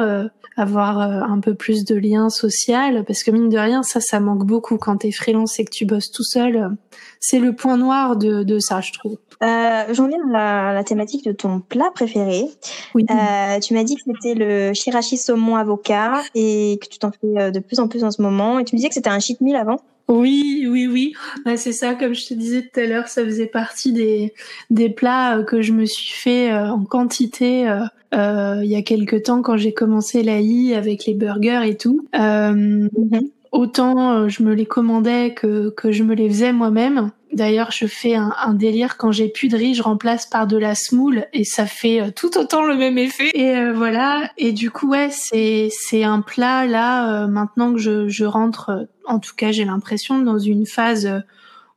[0.57, 4.19] avoir euh, un peu plus de lien social parce que mine de rien ça ça
[4.19, 6.75] manque beaucoup quand t'es freelance et que tu bosses tout seul.
[7.19, 9.17] C'est le point noir de, de ça je trouve.
[9.43, 12.45] Euh, j'en viens à la, thématique de ton plat préféré.
[12.93, 13.05] Oui.
[13.09, 17.51] Euh, tu m'as dit que c'était le shirashi saumon avocat et que tu t'en fais
[17.51, 18.59] de plus en plus en ce moment.
[18.59, 19.81] Et tu me disais que c'était un cheat meal avant.
[20.07, 21.13] Oui, oui, oui.
[21.43, 24.33] Bah, c'est ça, comme je te disais tout à l'heure, ça faisait partie des,
[24.69, 27.67] des plats que je me suis fait en quantité
[28.15, 32.07] euh, il y a quelques temps quand j'ai commencé l'AI avec les burgers et tout.
[32.15, 33.29] Euh, mhm.
[33.51, 37.11] Autant euh, je me les commandais que, que je me les faisais moi-même.
[37.31, 40.57] D'ailleurs, je fais un, un délire quand j'ai plus de riz, je remplace par de
[40.57, 43.31] la semoule et ça fait euh, tout autant le même effet.
[43.33, 44.29] Et euh, voilà.
[44.37, 47.27] Et du coup, ouais, c'est c'est un plat là.
[47.27, 51.23] maintenant que je, je rentre, en tout cas, j'ai l'impression dans une phase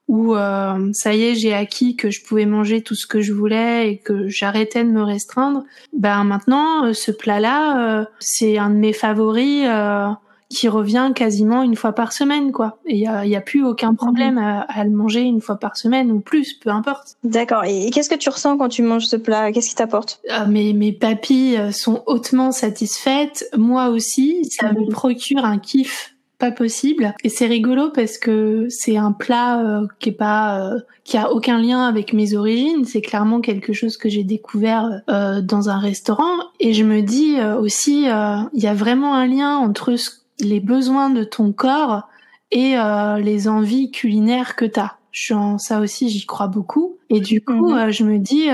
[0.08, 3.32] où euh, ça y est, j'ai acquis que je pouvais manger tout ce que je
[3.32, 5.64] voulais et que j'arrêtais de me restreindre.
[5.92, 9.68] Ben maintenant, euh, ce plat-là, euh, c'est un de mes favoris
[10.48, 12.78] qui revient quasiment une fois par semaine, quoi.
[12.86, 15.56] Et il y a, y a, plus aucun problème à, à, le manger une fois
[15.56, 17.16] par semaine ou plus, peu importe.
[17.22, 17.64] D'accord.
[17.64, 19.52] Et qu'est-ce que tu ressens quand tu manges ce plat?
[19.52, 20.22] Qu'est-ce qui t'apporte?
[20.48, 23.46] Mes, mes papilles sont hautement satisfaites.
[23.58, 27.14] Moi aussi, ça me procure un kiff pas possible.
[27.24, 31.32] Et c'est rigolo parce que c'est un plat euh, qui est pas, euh, qui a
[31.32, 32.84] aucun lien avec mes origines.
[32.84, 36.36] C'est clairement quelque chose que j'ai découvert euh, dans un restaurant.
[36.60, 39.94] Et je me dis aussi, il y a vraiment un lien entre
[40.40, 42.08] les besoins de ton corps
[42.50, 42.76] et
[43.20, 44.94] les envies culinaires que t'as.
[45.10, 46.96] Je, ça aussi, j'y crois beaucoup.
[47.10, 47.90] Et du coup, mhm.
[47.90, 48.48] je me dis,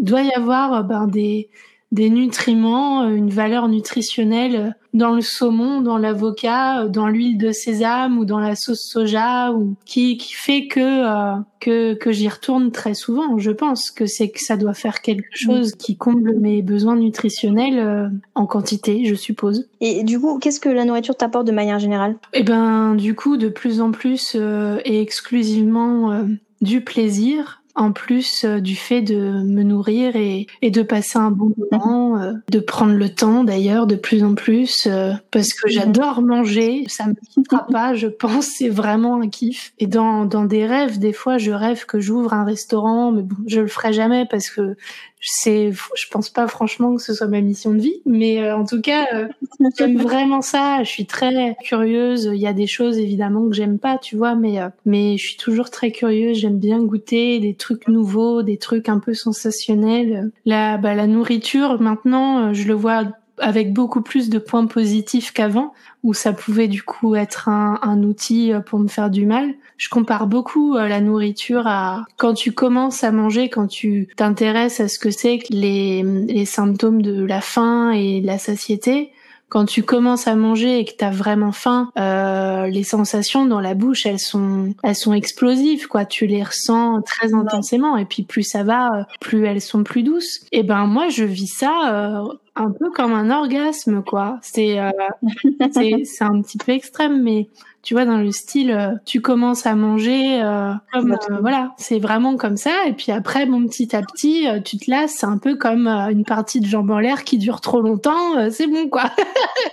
[0.00, 1.48] doit y avoir ben, des
[1.92, 8.24] des nutriments, une valeur nutritionnelle dans le saumon, dans l'avocat, dans l'huile de sésame ou
[8.24, 12.94] dans la sauce soja, ou qui, qui fait que euh, que, que j'y retourne très
[12.94, 13.38] souvent.
[13.38, 17.78] Je pense que c'est que ça doit faire quelque chose qui comble mes besoins nutritionnels
[17.78, 19.68] euh, en quantité, je suppose.
[19.80, 22.16] Et du coup, qu'est-ce que la nourriture t'apporte de manière générale?
[22.32, 26.26] Eh ben, du coup, de plus en plus euh, et exclusivement
[26.62, 31.30] du plaisir en plus euh, du fait de me nourrir et, et de passer un
[31.30, 35.68] bon moment, euh, de prendre le temps d'ailleurs de plus en plus, euh, parce que
[35.68, 39.72] j'adore manger, ça me quittera pas, je pense, c'est vraiment un kiff.
[39.78, 43.36] Et dans, dans des rêves, des fois, je rêve que j'ouvre un restaurant, mais bon,
[43.46, 44.76] je le ferai jamais parce que
[45.22, 48.64] c'est je pense pas franchement que ce soit ma mission de vie mais euh, en
[48.64, 49.28] tout cas euh,
[49.78, 50.82] j'aime vraiment ça.
[50.82, 52.30] Je suis très curieuse.
[52.32, 55.26] Il y a des choses évidemment que j'aime pas tu vois mais euh, mais je
[55.26, 56.38] suis toujours très curieuse.
[56.38, 60.30] J'aime bien goûter des trucs nouveaux des trucs un peu sensationnels.
[60.44, 63.04] La bah, la nourriture maintenant je le vois
[63.38, 65.72] avec beaucoup plus de points positifs qu'avant,
[66.02, 69.54] où ça pouvait du coup être un, outil pour me faire du mal.
[69.76, 74.80] Je compare beaucoup euh, la nourriture à quand tu commences à manger, quand tu t'intéresses
[74.80, 79.11] à ce que c'est les, les symptômes de la faim et de la satiété
[79.52, 83.60] quand tu commences à manger et que tu as vraiment faim, euh, les sensations dans
[83.60, 86.06] la bouche, elles sont, elles sont explosives, quoi.
[86.06, 90.40] Tu les ressens très intensément, et puis plus ça va, plus elles sont plus douces.
[90.52, 94.38] Et ben moi, je vis ça euh, un peu comme un orgasme, quoi.
[94.40, 94.90] C'est, euh,
[95.70, 97.50] c'est, un petit peu extrême, mais
[97.82, 101.98] tu vois, dans le style, euh, tu commences à manger, euh, comme, euh, voilà, c'est
[101.98, 102.70] vraiment comme ça.
[102.86, 105.16] Et puis après, bon, petit à petit, tu te lasses.
[105.18, 108.50] C'est un peu comme une partie de jambes en l'air qui dure trop longtemps.
[108.50, 109.10] c'est bon, quoi.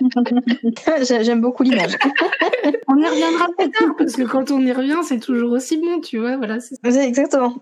[1.22, 1.96] J'aime beaucoup l'image.
[2.88, 6.00] on y reviendra plus tard parce que quand on y revient, c'est toujours aussi bon,
[6.00, 6.36] tu vois.
[6.36, 6.58] Voilà.
[6.60, 7.54] C'est exactement.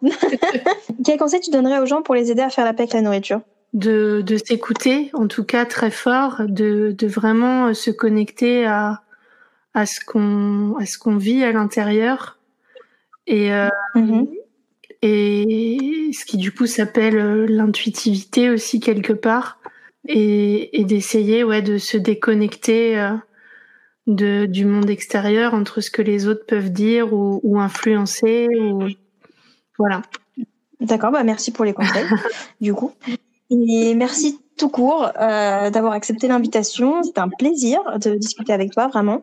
[1.04, 3.02] Quel conseil tu donnerais aux gens pour les aider à faire la paix avec la
[3.02, 3.42] nourriture?
[3.74, 9.02] De, de s'écouter, en tout cas très fort, de, de vraiment se connecter à,
[9.78, 12.38] à ce qu'on à ce qu'on vit à l'intérieur.
[13.26, 14.28] Et euh, mm-hmm.
[15.02, 19.58] et ce qui du coup s'appelle euh, l'intuitivité aussi quelque part.
[20.06, 23.12] Et, et d'essayer ouais de se déconnecter euh,
[24.06, 28.84] de du monde extérieur entre ce que les autres peuvent dire ou, ou influencer ou
[29.78, 30.02] voilà.
[30.80, 32.06] D'accord bah merci pour les conseils
[32.60, 32.92] du coup.
[33.50, 37.02] Et merci tout court euh, d'avoir accepté l'invitation.
[37.02, 39.22] C'est un plaisir de discuter avec toi vraiment